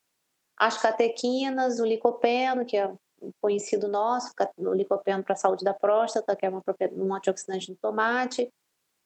As 0.58 0.78
catequinas, 0.78 1.80
o 1.80 1.86
licopeno, 1.86 2.66
que 2.66 2.76
é 2.76 2.92
conhecido 3.40 3.88
nosso, 3.88 4.34
o 4.58 4.74
licopeno 4.74 5.24
para 5.24 5.34
a 5.34 5.38
saúde 5.38 5.64
da 5.64 5.74
próstata, 5.74 6.36
que 6.36 6.46
é 6.46 6.50
uma 6.50 6.64
um 6.94 7.16
antioxidante 7.16 7.72
do 7.72 7.78
tomate, 7.78 8.52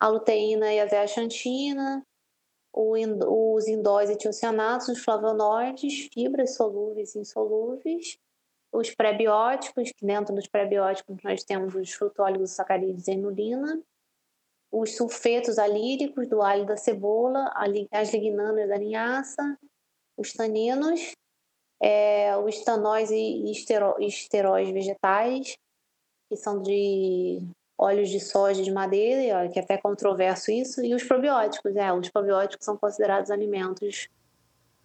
a 0.02 0.08
luteína 0.08 0.74
e 0.74 0.80
a 0.80 0.88
zeaxantina, 0.88 2.04
os 2.74 3.68
indóis 3.68 4.10
e 4.10 4.16
tiocianatos, 4.16 4.88
os 4.88 5.04
flavonoides, 5.04 6.10
fibras 6.12 6.56
solúveis 6.56 7.14
e 7.14 7.20
insolúveis, 7.20 8.18
os 8.74 8.96
prebióticos, 8.96 9.92
que 9.92 10.04
dentro 10.04 10.34
dos 10.34 10.48
prebióticos 10.48 11.18
nós 11.24 11.44
temos 11.44 11.76
os 11.76 11.92
frutólicos, 11.92 12.50
sacarídeos 12.50 13.08
e 13.08 13.12
inulina, 13.12 13.80
os 14.72 14.96
sulfetos 14.96 15.60
alílicos 15.60 16.28
do 16.28 16.42
alho 16.42 16.66
da 16.66 16.78
cebola, 16.78 17.54
as 17.92 18.12
lignanas 18.12 18.68
da 18.68 18.78
linhaça, 18.78 19.60
os 20.18 20.34
taninos, 20.34 21.12
é, 21.80 22.36
os 22.38 22.56
estanóis 22.56 23.12
e 23.12 23.52
esteróis 23.52 24.72
vegetais, 24.72 25.56
que 26.28 26.36
são 26.38 26.60
de 26.60 27.46
óleos 27.82 28.10
de 28.10 28.20
soja 28.20 28.62
de 28.62 28.72
madeira, 28.72 29.50
que 29.50 29.60
é 29.60 29.62
até 29.64 29.78
controverso 29.78 30.52
isso, 30.52 30.86
e 30.86 30.94
os 30.94 31.04
probióticos. 31.04 31.76
É, 31.76 31.92
os 31.92 32.10
probióticos 32.10 32.64
são 32.64 32.78
considerados 32.78 33.32
alimentos 33.32 34.08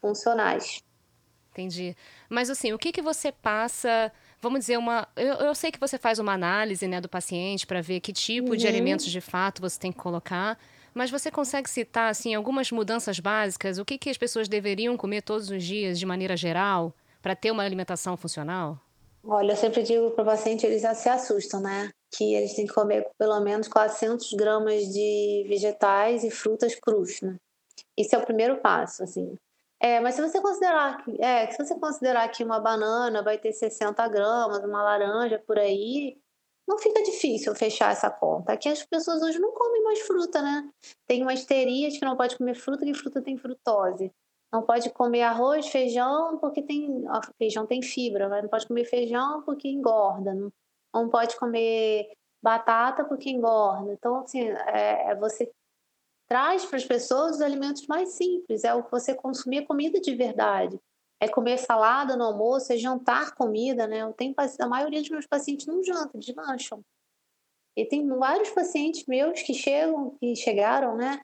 funcionais. 0.00 0.82
Entendi. 1.52 1.94
Mas 2.28 2.50
assim, 2.50 2.72
o 2.72 2.78
que, 2.78 2.92
que 2.92 3.02
você 3.02 3.30
passa 3.30 4.12
vamos 4.40 4.60
dizer, 4.60 4.78
uma. 4.78 5.08
Eu, 5.16 5.34
eu, 5.34 5.54
sei 5.54 5.70
que 5.70 5.80
você 5.80 5.98
faz 5.98 6.18
uma 6.18 6.32
análise 6.32 6.86
né, 6.86 7.00
do 7.00 7.08
paciente 7.08 7.66
para 7.66 7.80
ver 7.80 8.00
que 8.00 8.12
tipo 8.12 8.50
uhum. 8.50 8.56
de 8.56 8.66
alimentos 8.66 9.06
de 9.06 9.20
fato 9.20 9.60
você 9.60 9.78
tem 9.78 9.92
que 9.92 9.98
colocar. 9.98 10.58
Mas 10.94 11.10
você 11.10 11.30
consegue 11.30 11.68
citar 11.68 12.10
assim 12.10 12.34
algumas 12.34 12.70
mudanças 12.70 13.20
básicas? 13.20 13.78
O 13.78 13.84
que, 13.84 13.98
que 13.98 14.08
as 14.08 14.16
pessoas 14.16 14.48
deveriam 14.48 14.96
comer 14.96 15.20
todos 15.20 15.50
os 15.50 15.62
dias 15.62 15.98
de 15.98 16.06
maneira 16.06 16.36
geral 16.36 16.94
para 17.20 17.36
ter 17.36 17.50
uma 17.50 17.62
alimentação 17.62 18.16
funcional? 18.16 18.78
Olha, 19.22 19.52
eu 19.52 19.56
sempre 19.56 19.82
digo 19.82 20.10
para 20.12 20.22
o 20.22 20.26
paciente, 20.26 20.64
eles 20.64 20.80
já 20.80 20.94
se 20.94 21.08
assustam, 21.08 21.60
né? 21.60 21.90
Que 22.16 22.34
eles 22.34 22.54
têm 22.54 22.66
que 22.66 22.72
comer 22.72 23.08
pelo 23.18 23.38
menos 23.40 23.68
400 23.68 24.32
gramas 24.34 24.84
de 24.84 25.44
vegetais 25.48 26.24
e 26.24 26.30
frutas 26.30 26.74
crus, 26.74 27.20
né? 27.20 27.36
Esse 27.96 28.14
é 28.14 28.18
o 28.18 28.24
primeiro 28.24 28.58
passo, 28.58 29.02
assim. 29.02 29.36
É, 29.80 30.00
mas 30.00 30.14
se 30.14 30.22
você 30.22 30.40
considerar 30.40 31.04
que, 31.04 31.22
é, 31.22 31.50
se 31.50 31.58
você 31.58 31.78
considerar 31.78 32.28
que 32.28 32.42
uma 32.42 32.58
banana 32.58 33.22
vai 33.22 33.36
ter 33.36 33.52
60 33.52 34.08
gramas, 34.08 34.64
uma 34.64 34.82
laranja 34.82 35.42
por 35.46 35.58
aí, 35.58 36.16
não 36.66 36.78
fica 36.78 37.02
difícil 37.02 37.54
fechar 37.54 37.92
essa 37.92 38.10
conta. 38.10 38.52
Aqui 38.52 38.68
as 38.68 38.82
pessoas 38.82 39.22
hoje 39.22 39.38
não 39.38 39.52
comem 39.52 39.82
mais 39.84 40.00
fruta, 40.00 40.42
né? 40.42 40.68
Tem 41.06 41.22
umas 41.22 41.44
terias 41.44 41.96
que 41.96 42.04
não 42.04 42.16
pode 42.16 42.36
comer 42.36 42.54
fruta, 42.54 42.84
que 42.84 42.94
fruta 42.94 43.22
tem 43.22 43.36
frutose. 43.36 44.10
Não 44.52 44.62
pode 44.62 44.90
comer 44.90 45.22
arroz, 45.22 45.68
feijão, 45.68 46.38
porque 46.38 46.62
tem. 46.62 47.04
Ó, 47.08 47.20
feijão 47.38 47.66
tem 47.66 47.82
fibra, 47.82 48.28
mas 48.28 48.42
não 48.42 48.48
pode 48.48 48.66
comer 48.66 48.84
feijão 48.84 49.42
porque 49.42 49.68
engorda. 49.68 50.34
Não, 50.34 50.50
não 51.02 51.08
pode 51.08 51.36
comer 51.36 52.08
batata 52.42 53.04
porque 53.04 53.30
engorda. 53.30 53.92
Então, 53.92 54.20
assim, 54.20 54.48
é, 54.48 55.10
é 55.10 55.14
você 55.14 55.50
traz 56.28 56.64
para 56.64 56.76
as 56.76 56.84
pessoas 56.84 57.36
os 57.36 57.42
alimentos 57.42 57.86
mais 57.86 58.10
simples, 58.10 58.64
é 58.64 58.80
você 58.82 59.14
consumir 59.14 59.66
comida 59.66 60.00
de 60.00 60.14
verdade. 60.14 60.78
É 61.18 61.28
comer 61.28 61.56
salada 61.58 62.14
no 62.14 62.24
almoço, 62.24 62.72
é 62.72 62.76
jantar 62.76 63.34
comida, 63.34 63.86
né? 63.86 64.02
Eu 64.02 64.12
tenho, 64.12 64.34
a 64.60 64.66
maioria 64.68 65.00
dos 65.00 65.08
meus 65.08 65.26
pacientes 65.26 65.66
não 65.66 65.82
janta, 65.82 66.10
eles 66.14 66.34
lancham. 66.36 66.84
E 67.74 67.84
tem 67.86 68.06
vários 68.08 68.50
pacientes 68.50 69.06
meus 69.06 69.42
que 69.42 69.54
chegam, 69.54 70.16
que 70.18 70.34
chegaram, 70.36 70.96
né? 70.96 71.20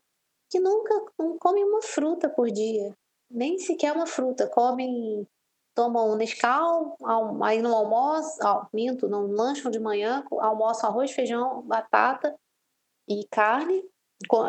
Que 0.50 0.58
nunca 0.60 0.94
não 1.18 1.38
comem 1.38 1.64
uma 1.64 1.82
fruta 1.82 2.28
por 2.28 2.50
dia. 2.50 2.94
Nem 3.30 3.58
sequer 3.58 3.94
uma 3.94 4.06
fruta. 4.06 4.46
Comem, 4.46 5.26
tomam 5.74 6.10
um 6.10 6.16
Nescau, 6.16 6.96
aí 7.42 7.62
no 7.62 7.74
almoço, 7.74 8.38
ó, 8.42 8.66
minto, 8.72 9.08
não 9.08 9.26
lancham 9.26 9.70
de 9.70 9.78
manhã, 9.78 10.24
almoço 10.38 10.86
arroz, 10.86 11.10
feijão, 11.12 11.62
batata 11.62 12.34
e 13.08 13.26
carne 13.30 13.82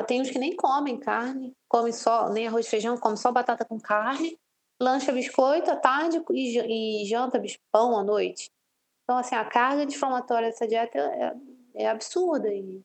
tem 0.06 0.22
uns 0.22 0.30
que 0.30 0.40
nem 0.40 0.56
comem 0.56 1.00
carne, 1.00 1.56
comem 1.68 1.92
só, 1.92 2.30
nem 2.30 2.48
arroz 2.48 2.68
feijão, 2.68 2.98
comem 2.98 3.18
só 3.18 3.32
batata 3.32 3.66
com 3.66 3.80
carne, 3.80 4.38
lancha 4.80 5.12
biscoito 5.12 5.72
à 5.72 5.76
tarde 5.76 6.24
e, 6.32 7.06
janta 7.06 7.42
pão 7.72 7.98
à 7.98 8.04
noite. 8.04 8.52
Então, 9.04 9.18
assim, 9.18 9.36
a 9.36 9.46
carga 9.46 9.84
inflamatória 9.84 10.50
dessa 10.50 10.68
dieta 10.68 10.98
é, 10.98 11.34
é 11.76 11.90
absurda. 11.90 12.54
E 12.54 12.82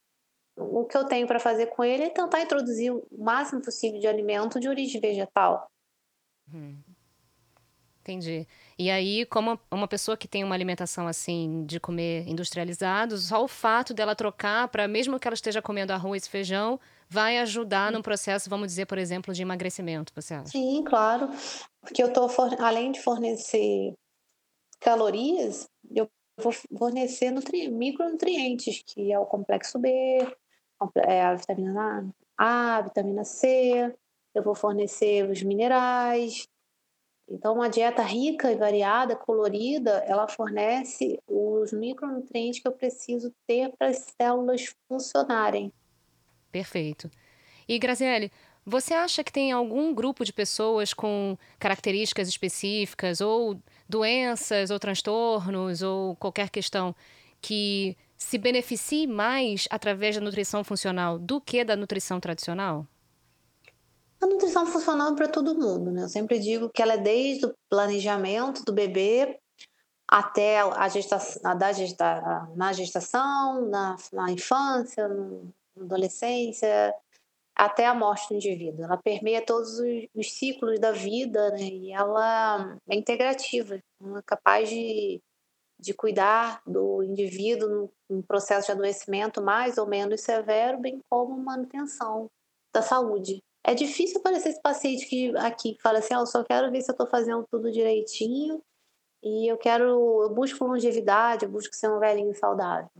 o 0.57 0.85
que 0.85 0.96
eu 0.96 1.05
tenho 1.05 1.27
para 1.27 1.38
fazer 1.38 1.66
com 1.66 1.85
ele 1.85 2.05
é 2.05 2.11
tentar 2.11 2.40
introduzir 2.40 2.92
o 2.92 3.07
máximo 3.12 3.62
possível 3.62 4.01
de 4.01 4.07
alimento 4.07 4.59
de 4.59 4.68
origem 4.68 5.01
vegetal. 5.01 5.70
Hum. 6.53 6.81
Entendi. 8.08 8.48
E 8.78 8.90
aí, 8.90 9.26
como 9.26 9.60
uma 9.70 9.86
pessoa 9.86 10.16
que 10.16 10.26
tem 10.26 10.42
uma 10.42 10.54
alimentação 10.54 11.06
assim 11.06 11.66
de 11.66 11.78
comer 11.78 12.26
industrializado, 12.26 13.18
só 13.18 13.44
o 13.44 13.48
fato 13.48 13.92
dela 13.92 14.16
trocar 14.16 14.66
para 14.68 14.88
mesmo 14.88 15.20
que 15.20 15.28
ela 15.28 15.34
esteja 15.34 15.60
comendo 15.60 15.92
arroz 15.92 16.24
e 16.24 16.30
feijão, 16.30 16.80
vai 17.06 17.36
ajudar 17.38 17.92
no 17.92 18.02
processo, 18.02 18.48
vamos 18.48 18.68
dizer, 18.68 18.86
por 18.86 18.96
exemplo, 18.96 19.34
de 19.34 19.42
emagrecimento, 19.42 20.10
você 20.14 20.32
acha? 20.32 20.48
Sim, 20.48 20.82
claro. 20.84 21.28
Porque 21.82 22.02
eu 22.02 22.10
tô 22.10 22.26
além 22.58 22.92
de 22.92 23.02
fornecer 23.02 23.92
calorias, 24.80 25.68
eu 25.94 26.08
vou 26.40 26.52
fornecer 26.78 27.30
nutri... 27.30 27.68
micronutrientes, 27.68 28.82
que 28.86 29.12
é 29.12 29.18
o 29.18 29.26
complexo 29.26 29.78
B, 29.78 29.90
é 30.96 31.22
a 31.22 31.34
vitamina 31.34 32.10
A, 32.38 32.76
a 32.76 32.80
vitamina 32.80 33.24
C, 33.24 33.94
eu 34.34 34.42
vou 34.42 34.54
fornecer 34.54 35.28
os 35.28 35.42
minerais, 35.42 36.48
então, 37.30 37.54
uma 37.54 37.68
dieta 37.68 38.02
rica 38.02 38.50
e 38.50 38.56
variada, 38.56 39.14
colorida, 39.14 40.02
ela 40.06 40.26
fornece 40.26 41.20
os 41.26 41.72
micronutrientes 41.72 42.60
que 42.60 42.66
eu 42.66 42.72
preciso 42.72 43.32
ter 43.46 43.70
para 43.78 43.88
as 43.88 44.06
células 44.16 44.74
funcionarem. 44.88 45.72
Perfeito. 46.50 47.10
E, 47.68 47.78
Graziele, 47.78 48.32
você 48.64 48.94
acha 48.94 49.22
que 49.22 49.32
tem 49.32 49.52
algum 49.52 49.94
grupo 49.94 50.24
de 50.24 50.32
pessoas 50.32 50.94
com 50.94 51.36
características 51.58 52.28
específicas, 52.28 53.20
ou 53.20 53.60
doenças, 53.86 54.70
ou 54.70 54.78
transtornos, 54.78 55.82
ou 55.82 56.16
qualquer 56.16 56.48
questão, 56.48 56.94
que 57.42 57.94
se 58.16 58.38
beneficie 58.38 59.06
mais 59.06 59.68
através 59.70 60.16
da 60.16 60.22
nutrição 60.22 60.64
funcional 60.64 61.18
do 61.18 61.40
que 61.40 61.62
da 61.62 61.76
nutrição 61.76 62.18
tradicional? 62.18 62.86
A 64.20 64.26
nutrição 64.26 64.66
funcional 64.66 65.12
é 65.12 65.16
para 65.16 65.28
todo 65.28 65.54
mundo, 65.54 65.92
né? 65.92 66.02
Eu 66.02 66.09
sempre 66.09 66.38
digo 66.40 66.68
que 66.70 66.83
ela 66.83 66.94
é 66.94 66.98
desde 66.98 67.46
o 67.46 67.54
planejamento 67.70 68.64
do 68.64 68.72
bebê 68.72 69.38
até 70.09 70.61
a 70.61 70.88
gestação, 70.88 71.57
da 71.57 71.72
gesta, 71.72 72.48
na 72.57 72.72
gestação, 72.72 73.68
na, 73.68 73.96
na 74.12 74.31
infância, 74.33 75.07
na 75.07 75.85
adolescência, 75.85 76.94
até 77.54 77.87
a 77.87 77.94
morte 77.94 78.28
do 78.28 78.35
indivíduo. 78.35 78.85
Ela 78.85 78.96
permeia 78.96 79.44
todos 79.44 79.78
os, 79.78 80.09
os 80.14 80.33
ciclos 80.33 80.81
da 80.81 80.92
vida, 80.92 81.50
né? 81.50 81.62
E 81.62 81.92
ela 81.92 82.76
é 82.88 82.96
integrativa, 82.96 83.81
ela 84.02 84.18
é 84.18 84.22
capaz 84.22 84.68
de, 84.68 85.20
de 85.78 85.94
cuidar 85.94 86.61
do 86.66 87.04
indivíduo 87.04 87.90
num 88.11 88.22
processo 88.22 88.66
de 88.66 88.72
adoecimento 88.72 89.42
mais 89.42 89.78
ou 89.78 89.87
menos 89.87 90.22
severo, 90.22 90.78
bem 90.81 91.00
como 91.09 91.37
manutenção 91.38 92.28
da 92.72 92.83
saúde. 92.83 93.42
É 93.64 93.74
difícil 93.74 94.18
aparecer 94.18 94.50
esse 94.50 94.62
paciente 94.62 95.06
que 95.06 95.36
aqui 95.36 95.76
fala 95.82 95.98
assim, 95.98 96.14
ah, 96.14 96.20
eu 96.20 96.26
só 96.26 96.42
quero 96.44 96.70
ver 96.70 96.80
se 96.80 96.90
eu 96.90 96.92
estou 96.92 97.06
fazendo 97.06 97.46
tudo 97.50 97.70
direitinho 97.70 98.62
e 99.22 99.50
eu 99.50 99.58
quero, 99.58 100.22
eu 100.22 100.30
busco 100.30 100.64
longevidade, 100.64 101.44
eu 101.44 101.50
busco 101.50 101.74
ser 101.74 101.90
um 101.90 101.98
velhinho 101.98 102.34
saudável. 102.34 102.90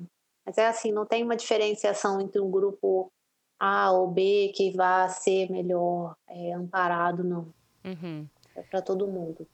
Mas 0.45 0.59
é 0.59 0.67
assim, 0.67 0.93
não 0.93 1.07
tem 1.07 1.23
uma 1.23 1.37
diferenciação 1.37 2.21
entre 2.21 2.41
um 2.41 2.51
grupo 2.51 3.11
A 3.59 3.93
ou 3.93 4.09
B 4.09 4.53
que 4.55 4.71
vá 4.73 5.09
ser 5.09 5.51
melhor 5.51 6.17
é, 6.29 6.53
amparado, 6.53 7.23
não. 7.23 7.53
Uhum. 7.85 8.27
É 8.57 8.63
para 8.63 8.83
todo 8.83 9.07
mundo. 9.07 9.47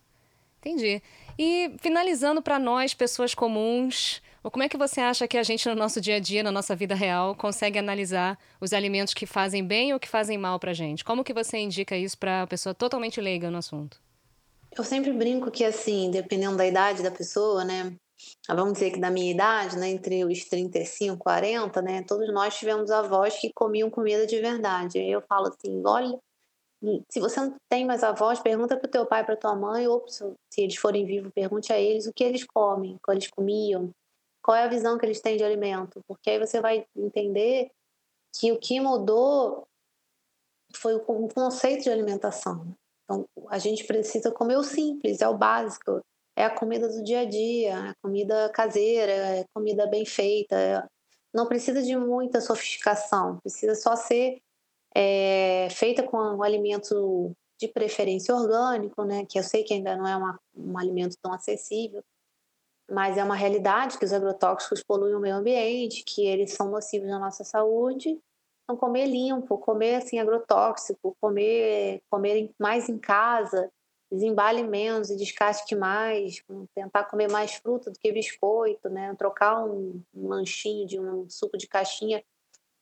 Entendi. 0.64 1.03
E 1.38 1.74
finalizando 1.79 2.40
para 2.40 2.59
nós, 2.59 2.94
pessoas 2.94 3.35
comuns, 3.35 4.22
como 4.42 4.62
é 4.62 4.68
que 4.68 4.79
você 4.79 5.00
acha 5.00 5.29
que 5.29 5.37
a 5.37 5.42
gente, 5.42 5.68
no 5.68 5.74
nosso 5.74 6.00
dia 6.00 6.16
a 6.16 6.18
dia, 6.18 6.42
na 6.42 6.50
nossa 6.50 6.74
vida 6.74 6.94
real, 6.94 7.35
consegue 7.35 7.79
analisar 7.79 8.38
os 8.59 8.72
alimentos 8.72 9.12
que 9.12 9.27
fazem 9.27 9.62
bem 9.62 9.92
ou 9.92 10.00
que 10.00 10.09
fazem 10.09 10.38
mal 10.38 10.59
para 10.59 10.72
gente? 10.72 11.05
Como 11.05 11.22
que 11.22 11.35
você 11.35 11.59
indica 11.59 11.96
isso 11.96 12.16
para 12.16 12.42
a 12.42 12.46
pessoa 12.46 12.74
totalmente 12.74 13.20
leiga 13.20 13.50
no 13.50 13.59
assunto? 13.59 14.00
Eu 14.77 14.83
sempre 14.83 15.12
brinco 15.12 15.50
que, 15.50 15.64
assim, 15.64 16.11
dependendo 16.11 16.57
da 16.57 16.66
idade 16.66 17.03
da 17.03 17.11
pessoa, 17.11 17.62
né? 17.62 17.94
Vamos 18.48 18.74
dizer 18.74 18.90
que 18.90 19.00
da 19.00 19.11
minha 19.11 19.31
idade, 19.31 19.77
né, 19.77 19.90
entre 19.90 20.24
os 20.24 20.44
35 20.44 21.14
e 21.14 21.18
40, 21.18 21.83
né, 21.83 22.03
todos 22.07 22.33
nós 22.33 22.57
tivemos 22.57 22.90
avós 22.90 23.37
que 23.38 23.50
comiam 23.53 23.90
comida 23.90 24.27
de 24.27 24.40
verdade. 24.40 24.98
Eu 24.98 25.20
falo 25.29 25.48
assim, 25.48 25.83
olha, 25.85 26.18
se 27.11 27.20
você 27.20 27.40
não 27.40 27.55
tem 27.68 27.85
mais 27.85 28.03
avós, 28.03 28.40
pergunta 28.40 28.77
para 28.77 28.87
o 28.87 28.90
teu 28.90 29.07
pai, 29.07 29.25
para 29.25 29.37
tua 29.37 29.55
mãe, 29.55 29.87
ou 29.88 30.05
se 30.09 30.35
eles 30.59 30.77
forem 30.77 31.07
vivos, 31.07 31.33
pergunte 31.35 31.73
a 31.73 31.79
eles 31.79 32.07
o 32.07 32.12
que 32.12 32.25
eles 32.25 32.44
comem, 32.44 32.94
o 32.94 32.99
que 33.05 33.11
eles 33.11 33.29
comiam, 33.29 33.90
qual 34.42 34.57
é 34.57 34.64
a 34.64 34.68
visão 34.68 34.99
que 34.99 35.07
eles 35.07 35.20
têm 35.20 35.37
de 35.37 35.44
alimento, 35.44 36.01
porque 36.07 36.31
aí 36.31 36.38
você 36.38 36.61
vai 36.61 36.85
entender 36.97 37.70
que 38.38 38.53
o 38.53 38.59
que 38.59 38.81
mudou 38.81 39.66
foi 40.77 40.94
o 40.94 41.01
conceito 41.01 41.85
de 41.85 41.90
alimentação. 41.90 42.75
Então, 43.05 43.25
a 43.49 43.59
gente 43.59 43.85
precisa 43.85 44.31
comer 44.33 44.57
o 44.57 44.64
simples, 44.64 45.20
é 45.20 45.29
o 45.29 45.37
básico. 45.37 46.01
é 46.37 46.44
a 46.44 46.51
comida 46.51 46.88
do 46.88 47.03
dia 47.03 47.20
a 47.20 47.25
dia, 47.25 47.90
a 47.90 47.94
comida 48.03 48.51
caseira, 48.51 49.12
é 49.12 49.44
comida 49.55 49.87
bem 49.87 50.05
feita. 50.05 50.88
Não 51.33 51.47
precisa 51.47 51.83
de 51.83 51.97
muita 51.97 52.40
sofisticação, 52.40 53.38
precisa 53.38 53.75
só 53.75 53.94
ser 53.94 54.40
é, 54.94 55.68
feita 55.70 56.02
com 56.02 56.16
um 56.16 56.42
alimento 56.42 57.35
de 57.59 57.68
preferência 57.68 58.35
orgânico, 58.35 59.04
né? 59.04 59.24
Que 59.28 59.38
eu 59.38 59.42
sei 59.42 59.64
que 59.64 59.74
ainda 59.74 59.96
não 59.96 60.07
é 60.07 60.16
uma, 60.16 60.38
um 60.54 60.78
alimento 60.78 61.16
tão 61.20 61.33
acessível, 61.33 62.02
mas 62.90 63.16
é 63.16 63.24
uma 63.24 63.35
realidade 63.35 63.98
que 63.98 64.04
os 64.04 64.12
agrotóxicos 64.12 64.83
poluem 64.83 65.14
o 65.14 65.20
meio 65.20 65.37
ambiente, 65.37 66.04
que 66.04 66.26
eles 66.26 66.52
são 66.52 66.70
nocivos 66.70 67.09
na 67.09 67.18
nossa 67.18 67.44
saúde. 67.44 68.18
Então, 68.64 68.76
comer 68.76 69.07
limpo, 69.07 69.59
comer 69.59 69.96
assim 69.96 70.18
agrotóxico, 70.18 71.16
comer 71.20 72.00
comer 72.11 72.50
mais 72.59 72.88
em 72.88 72.98
casa, 72.98 73.70
desembale 74.11 74.62
menos 74.62 75.11
e 75.11 75.16
descasque 75.16 75.74
mais, 75.74 76.42
tentar 76.74 77.04
comer 77.04 77.30
mais 77.30 77.54
fruta 77.54 77.90
do 77.90 77.98
que 77.98 78.12
biscoito, 78.12 78.88
né? 78.88 79.14
Trocar 79.18 79.64
um, 79.64 80.00
um 80.14 80.28
lanchinho 80.28 80.87
de 80.87 81.00
um 81.00 81.28
suco 81.28 81.59
de 81.59 81.66
caixinha 81.66 82.22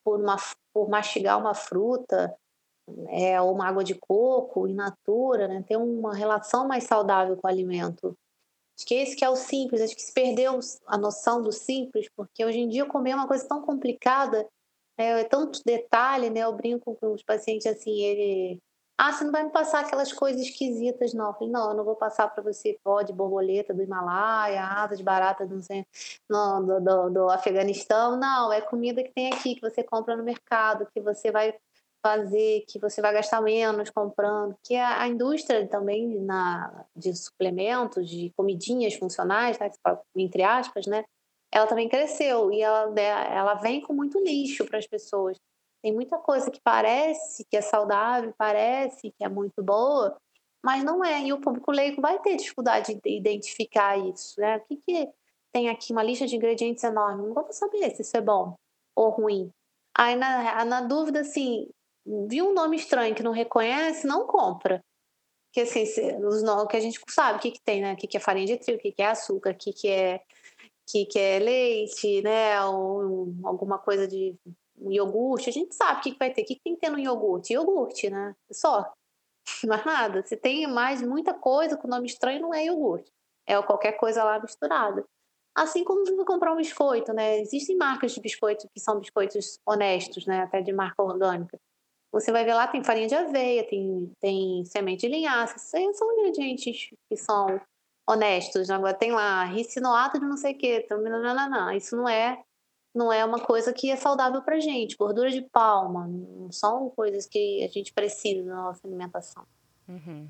por 0.04 0.20
uma 0.20 0.36
por 0.74 0.88
mastigar 0.88 1.38
uma 1.38 1.54
fruta, 1.54 2.34
é, 3.08 3.40
ou 3.40 3.52
uma 3.54 3.68
água 3.68 3.84
de 3.84 3.94
coco 3.94 4.66
in 4.66 4.74
natura, 4.74 5.48
né? 5.48 5.64
Ter 5.66 5.76
uma 5.76 6.14
relação 6.14 6.66
mais 6.66 6.84
saudável 6.84 7.36
com 7.36 7.46
o 7.46 7.50
alimento. 7.50 8.16
Acho 8.76 8.86
que 8.86 8.94
esse 8.94 9.16
que 9.16 9.24
é 9.24 9.28
o 9.30 9.36
simples, 9.36 9.82
acho 9.82 9.94
que 9.94 10.02
se 10.02 10.12
perdeu 10.12 10.58
a 10.86 10.98
noção 10.98 11.42
do 11.42 11.52
simples, 11.52 12.08
porque 12.16 12.44
hoje 12.44 12.58
em 12.58 12.68
dia 12.68 12.86
comer 12.86 13.10
é 13.10 13.14
uma 13.14 13.28
coisa 13.28 13.46
tão 13.46 13.62
complicada, 13.62 14.48
é, 14.96 15.20
é 15.20 15.24
tanto 15.24 15.60
detalhe, 15.64 16.30
né? 16.30 16.40
Eu 16.40 16.54
brinco 16.54 16.96
com 16.96 17.12
os 17.12 17.22
pacientes 17.22 17.66
assim, 17.66 18.00
ele 18.00 18.58
ah, 18.98 19.12
você 19.12 19.24
não 19.24 19.32
vai 19.32 19.42
me 19.44 19.50
passar 19.50 19.80
aquelas 19.80 20.12
coisas 20.12 20.42
esquisitas, 20.42 21.12
não. 21.12 21.28
Eu 21.28 21.34
falei, 21.34 21.50
não, 21.50 21.70
eu 21.70 21.76
não 21.76 21.84
vou 21.84 21.96
passar 21.96 22.28
para 22.28 22.42
você 22.42 22.78
pó 22.84 23.02
de 23.02 23.12
borboleta 23.12 23.74
do 23.74 23.82
Himalaia, 23.82 24.62
asa 24.64 24.96
de 24.96 25.02
barata 25.02 25.46
do, 25.46 25.58
do, 25.58 26.80
do, 26.80 27.10
do 27.10 27.30
Afeganistão. 27.30 28.16
Não, 28.16 28.52
é 28.52 28.60
comida 28.60 29.02
que 29.02 29.12
tem 29.12 29.32
aqui, 29.32 29.54
que 29.54 29.60
você 29.60 29.82
compra 29.82 30.16
no 30.16 30.22
mercado, 30.22 30.86
que 30.94 31.00
você 31.00 31.32
vai 31.32 31.54
fazer, 32.04 32.64
que 32.68 32.78
você 32.78 33.00
vai 33.00 33.12
gastar 33.12 33.40
menos 33.40 33.88
comprando, 33.88 34.56
que 34.64 34.74
a, 34.76 35.02
a 35.02 35.08
indústria 35.08 35.66
também 35.68 36.20
na, 36.20 36.84
de 36.96 37.14
suplementos, 37.14 38.08
de 38.08 38.32
comidinhas 38.36 38.94
funcionais, 38.94 39.56
tá? 39.56 39.70
entre 40.16 40.42
aspas, 40.42 40.86
né? 40.86 41.04
Ela 41.52 41.66
também 41.66 41.88
cresceu 41.88 42.50
e 42.50 42.62
ela, 42.62 42.90
né, 42.90 43.04
ela 43.36 43.54
vem 43.54 43.80
com 43.80 43.92
muito 43.92 44.18
lixo 44.18 44.64
para 44.64 44.78
as 44.78 44.86
pessoas. 44.86 45.38
Tem 45.82 45.92
muita 45.92 46.18
coisa 46.18 46.50
que 46.50 46.60
parece 46.62 47.44
que 47.50 47.56
é 47.56 47.60
saudável, 47.60 48.32
parece 48.38 49.10
que 49.10 49.24
é 49.24 49.28
muito 49.28 49.62
boa, 49.62 50.16
mas 50.64 50.84
não 50.84 51.04
é. 51.04 51.20
E 51.22 51.32
o 51.32 51.40
público 51.40 51.72
leigo 51.72 52.00
vai 52.00 52.20
ter 52.20 52.36
dificuldade 52.36 52.94
de 52.94 53.16
identificar 53.16 53.98
isso, 53.98 54.40
né? 54.40 54.58
O 54.58 54.60
que, 54.60 54.76
que 54.76 55.08
tem 55.52 55.68
aqui? 55.68 55.92
Uma 55.92 56.02
lista 56.02 56.26
de 56.26 56.36
ingredientes 56.36 56.84
enorme. 56.84 57.26
Não 57.26 57.34
vou 57.34 57.52
saber 57.52 57.90
se 57.90 58.02
isso 58.02 58.16
é 58.16 58.20
bom 58.20 58.54
ou 58.94 59.10
ruim. 59.10 59.50
Aí, 59.96 60.14
na, 60.14 60.64
na 60.64 60.80
dúvida, 60.82 61.20
assim, 61.20 61.68
viu 62.28 62.48
um 62.48 62.54
nome 62.54 62.76
estranho 62.76 63.14
que 63.14 63.22
não 63.22 63.32
reconhece, 63.32 64.06
não 64.06 64.26
compra. 64.26 64.82
Porque 65.48 65.60
assim, 65.68 66.16
os 66.24 66.42
nomes 66.42 66.68
que 66.68 66.76
a 66.76 66.80
gente 66.80 66.98
sabe 67.10 67.38
o 67.38 67.42
que, 67.42 67.50
que 67.50 67.60
tem, 67.62 67.82
né? 67.82 67.92
O 67.92 67.96
que, 67.96 68.06
que 68.06 68.16
é 68.16 68.20
farinha 68.20 68.46
de 68.46 68.56
trigo, 68.56 68.78
o 68.78 68.82
que, 68.82 68.92
que 68.92 69.02
é 69.02 69.06
açúcar, 69.06 69.50
o 69.50 69.56
que, 69.56 69.72
que 69.72 69.88
é 69.88 70.20
que, 70.86 71.06
que 71.06 71.18
é 71.18 71.38
leite, 71.38 72.22
né? 72.22 72.64
Ou 72.64 73.34
alguma 73.44 73.78
coisa 73.78 74.08
de 74.08 74.34
um 74.82 74.90
iogurte, 74.90 75.48
a 75.48 75.52
gente 75.52 75.74
sabe 75.74 76.00
o 76.00 76.02
que, 76.02 76.12
que 76.12 76.18
vai 76.18 76.32
ter. 76.32 76.42
O 76.42 76.44
que, 76.44 76.54
que 76.56 76.62
tem 76.62 76.74
que 76.74 76.80
ter 76.80 76.90
no 76.90 76.98
iogurte? 76.98 77.52
Iogurte, 77.52 78.10
né? 78.10 78.34
Só. 78.50 78.92
Mais 79.66 79.84
nada. 79.84 80.24
Se 80.24 80.36
tem 80.36 80.66
mais 80.66 81.02
muita 81.02 81.34
coisa 81.34 81.76
com 81.76 81.88
nome 81.88 82.06
estranho, 82.06 82.40
não 82.40 82.54
é 82.54 82.64
iogurte. 82.66 83.10
É 83.46 83.60
qualquer 83.62 83.92
coisa 83.92 84.22
lá 84.22 84.38
misturada. 84.40 85.04
Assim 85.54 85.84
como 85.84 86.06
você 86.06 86.24
comprar 86.24 86.52
um 86.52 86.56
biscoito, 86.56 87.12
né? 87.12 87.40
Existem 87.40 87.76
marcas 87.76 88.12
de 88.12 88.20
biscoito 88.20 88.68
que 88.72 88.80
são 88.80 88.98
biscoitos 88.98 89.58
honestos, 89.66 90.26
né? 90.26 90.42
Até 90.42 90.62
de 90.62 90.72
marca 90.72 91.02
orgânica. 91.02 91.58
Você 92.12 92.30
vai 92.30 92.44
ver 92.44 92.54
lá, 92.54 92.66
tem 92.68 92.84
farinha 92.84 93.08
de 93.08 93.14
aveia, 93.14 93.66
tem, 93.66 94.12
tem 94.20 94.64
semente 94.64 95.06
de 95.06 95.14
linhaça. 95.14 95.56
Esses 95.56 95.98
são 95.98 96.12
ingredientes 96.12 96.90
que 97.08 97.16
são 97.16 97.60
honestos. 98.08 98.70
Agora 98.70 98.94
tem 98.94 99.12
lá 99.12 99.44
ricinoato 99.44 100.20
de 100.20 100.26
não 100.26 100.36
sei 100.36 100.52
o 100.52 100.58
quê. 100.58 100.86
Não, 100.90 101.00
não, 101.00 101.50
não, 101.50 101.72
Isso 101.72 101.96
não 101.96 102.08
é, 102.08 102.42
não 102.94 103.12
é 103.12 103.24
uma 103.24 103.38
coisa 103.38 103.72
que 103.72 103.90
é 103.90 103.96
saudável 103.96 104.42
pra 104.42 104.60
gente. 104.60 104.96
Gordura 104.96 105.30
de 105.30 105.42
palma. 105.42 106.06
Não 106.06 106.52
são 106.52 106.90
coisas 106.90 107.26
que 107.26 107.64
a 107.64 107.68
gente 107.68 107.92
precisa 107.92 108.42
na 108.44 108.64
nossa 108.64 108.86
alimentação. 108.86 109.44
Uhum. 109.88 110.28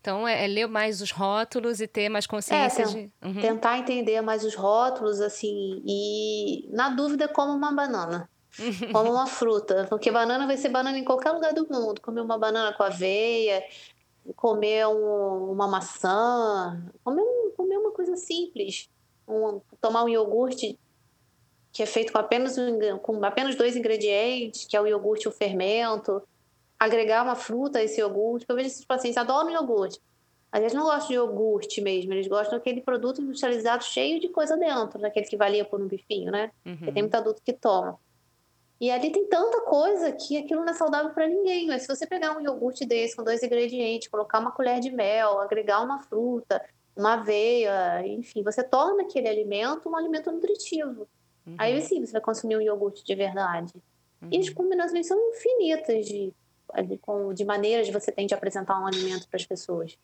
Então, 0.00 0.26
é, 0.26 0.44
é, 0.44 0.48
ler 0.48 0.66
mais 0.66 1.00
os 1.00 1.12
rótulos 1.12 1.80
e 1.80 1.86
ter 1.86 2.08
mais 2.08 2.26
consciência 2.26 2.82
é, 2.82 2.86
de... 2.86 3.12
Uhum. 3.22 3.40
Tentar 3.40 3.78
entender 3.78 4.20
mais 4.20 4.44
os 4.44 4.56
rótulos, 4.56 5.20
assim, 5.20 5.80
e 5.86 6.68
na 6.72 6.88
dúvida, 6.90 7.28
como 7.28 7.52
uma 7.52 7.72
banana. 7.72 8.28
Como 8.92 9.10
uma 9.10 9.26
fruta, 9.26 9.86
porque 9.88 10.10
banana 10.10 10.46
vai 10.46 10.58
ser 10.58 10.68
banana 10.68 10.98
em 10.98 11.04
qualquer 11.04 11.30
lugar 11.30 11.54
do 11.54 11.66
mundo. 11.70 12.02
Comer 12.02 12.20
uma 12.20 12.36
banana 12.36 12.70
com 12.74 12.82
aveia, 12.82 13.64
comer 14.36 14.86
um, 14.88 15.52
uma 15.52 15.66
maçã, 15.66 16.84
comer, 17.02 17.22
um, 17.22 17.50
comer 17.56 17.78
uma 17.78 17.92
coisa 17.92 18.14
simples. 18.14 18.90
Um, 19.26 19.58
tomar 19.80 20.04
um 20.04 20.08
iogurte 20.10 20.78
que 21.72 21.82
é 21.82 21.86
feito 21.86 22.12
com 22.12 22.18
apenas, 22.18 22.56
com 23.00 23.24
apenas 23.24 23.56
dois 23.56 23.74
ingredientes, 23.76 24.66
que 24.66 24.76
é 24.76 24.80
o 24.80 24.86
iogurte 24.86 25.24
e 25.24 25.28
o 25.28 25.32
fermento. 25.32 26.22
Agregar 26.78 27.22
uma 27.22 27.34
fruta 27.34 27.78
a 27.78 27.82
esse 27.82 28.00
iogurte. 28.00 28.44
Eu 28.48 28.54
vejo 28.54 28.68
esses 28.68 28.84
pacientes 28.84 29.16
adoram 29.16 29.50
iogurte. 29.50 29.98
Mas 30.52 30.60
eles 30.60 30.74
não 30.74 30.84
gostam 30.84 31.08
de 31.08 31.14
iogurte 31.14 31.80
mesmo, 31.80 32.12
eles 32.12 32.28
gostam 32.28 32.58
daquele 32.58 32.82
produto 32.82 33.22
industrializado 33.22 33.84
cheio 33.84 34.20
de 34.20 34.28
coisa 34.28 34.54
dentro, 34.54 35.00
daquele 35.00 35.24
que 35.24 35.36
valia 35.36 35.64
por 35.64 35.80
um 35.80 35.88
bifinho, 35.88 36.30
né? 36.30 36.50
Uhum. 36.66 36.76
Porque 36.76 36.92
tem 36.92 37.02
muito 37.02 37.14
adulto 37.14 37.40
que 37.42 37.54
toma. 37.54 37.98
E 38.78 38.90
ali 38.90 39.10
tem 39.10 39.24
tanta 39.26 39.62
coisa 39.62 40.12
que 40.12 40.36
aquilo 40.36 40.60
não 40.60 40.72
é 40.72 40.74
saudável 40.74 41.10
para 41.14 41.26
ninguém. 41.26 41.68
Mas 41.68 41.82
se 41.82 41.88
você 41.88 42.06
pegar 42.06 42.36
um 42.36 42.40
iogurte 42.42 42.84
desse 42.84 43.16
com 43.16 43.24
dois 43.24 43.42
ingredientes, 43.42 44.08
colocar 44.08 44.40
uma 44.40 44.50
colher 44.50 44.78
de 44.78 44.90
mel, 44.90 45.40
agregar 45.40 45.80
uma 45.80 46.00
fruta, 46.00 46.62
uma 46.94 47.14
aveia, 47.14 48.06
enfim, 48.06 48.42
você 48.42 48.62
torna 48.62 49.04
aquele 49.04 49.28
alimento 49.28 49.88
um 49.88 49.96
alimento 49.96 50.30
nutritivo. 50.30 51.08
Uhum. 51.46 51.56
Aí 51.58 51.80
sim 51.82 52.04
você 52.04 52.12
vai 52.12 52.20
consumir 52.20 52.56
um 52.56 52.60
iogurte 52.60 53.04
de 53.04 53.14
verdade. 53.14 53.72
Uhum. 54.20 54.28
E 54.30 54.38
as 54.38 54.48
combinações 54.48 55.06
são 55.06 55.18
infinitas 55.30 56.06
de, 56.06 56.32
de, 56.84 57.34
de 57.34 57.44
maneiras 57.44 57.86
que 57.86 57.92
você 57.92 58.12
tem 58.12 58.26
de 58.26 58.34
apresentar 58.34 58.80
um 58.80 58.86
alimento 58.86 59.28
para 59.28 59.36
as 59.36 59.46
pessoas. 59.46 59.98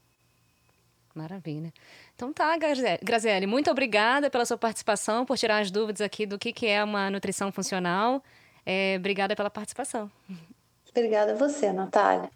Maravilha. 1.14 1.72
Então 2.14 2.32
tá, 2.32 2.56
Graziele, 3.02 3.46
muito 3.46 3.70
obrigada 3.70 4.30
pela 4.30 4.44
sua 4.44 4.56
participação, 4.56 5.26
por 5.26 5.36
tirar 5.36 5.58
as 5.58 5.70
dúvidas 5.70 6.00
aqui 6.00 6.24
do 6.24 6.38
que, 6.38 6.52
que 6.52 6.66
é 6.66 6.82
uma 6.82 7.10
nutrição 7.10 7.50
funcional. 7.50 8.22
É, 8.64 8.96
obrigada 8.98 9.34
pela 9.34 9.50
participação. 9.50 10.10
Obrigada 10.90 11.32
a 11.32 11.34
você, 11.34 11.72
Natália. 11.72 12.30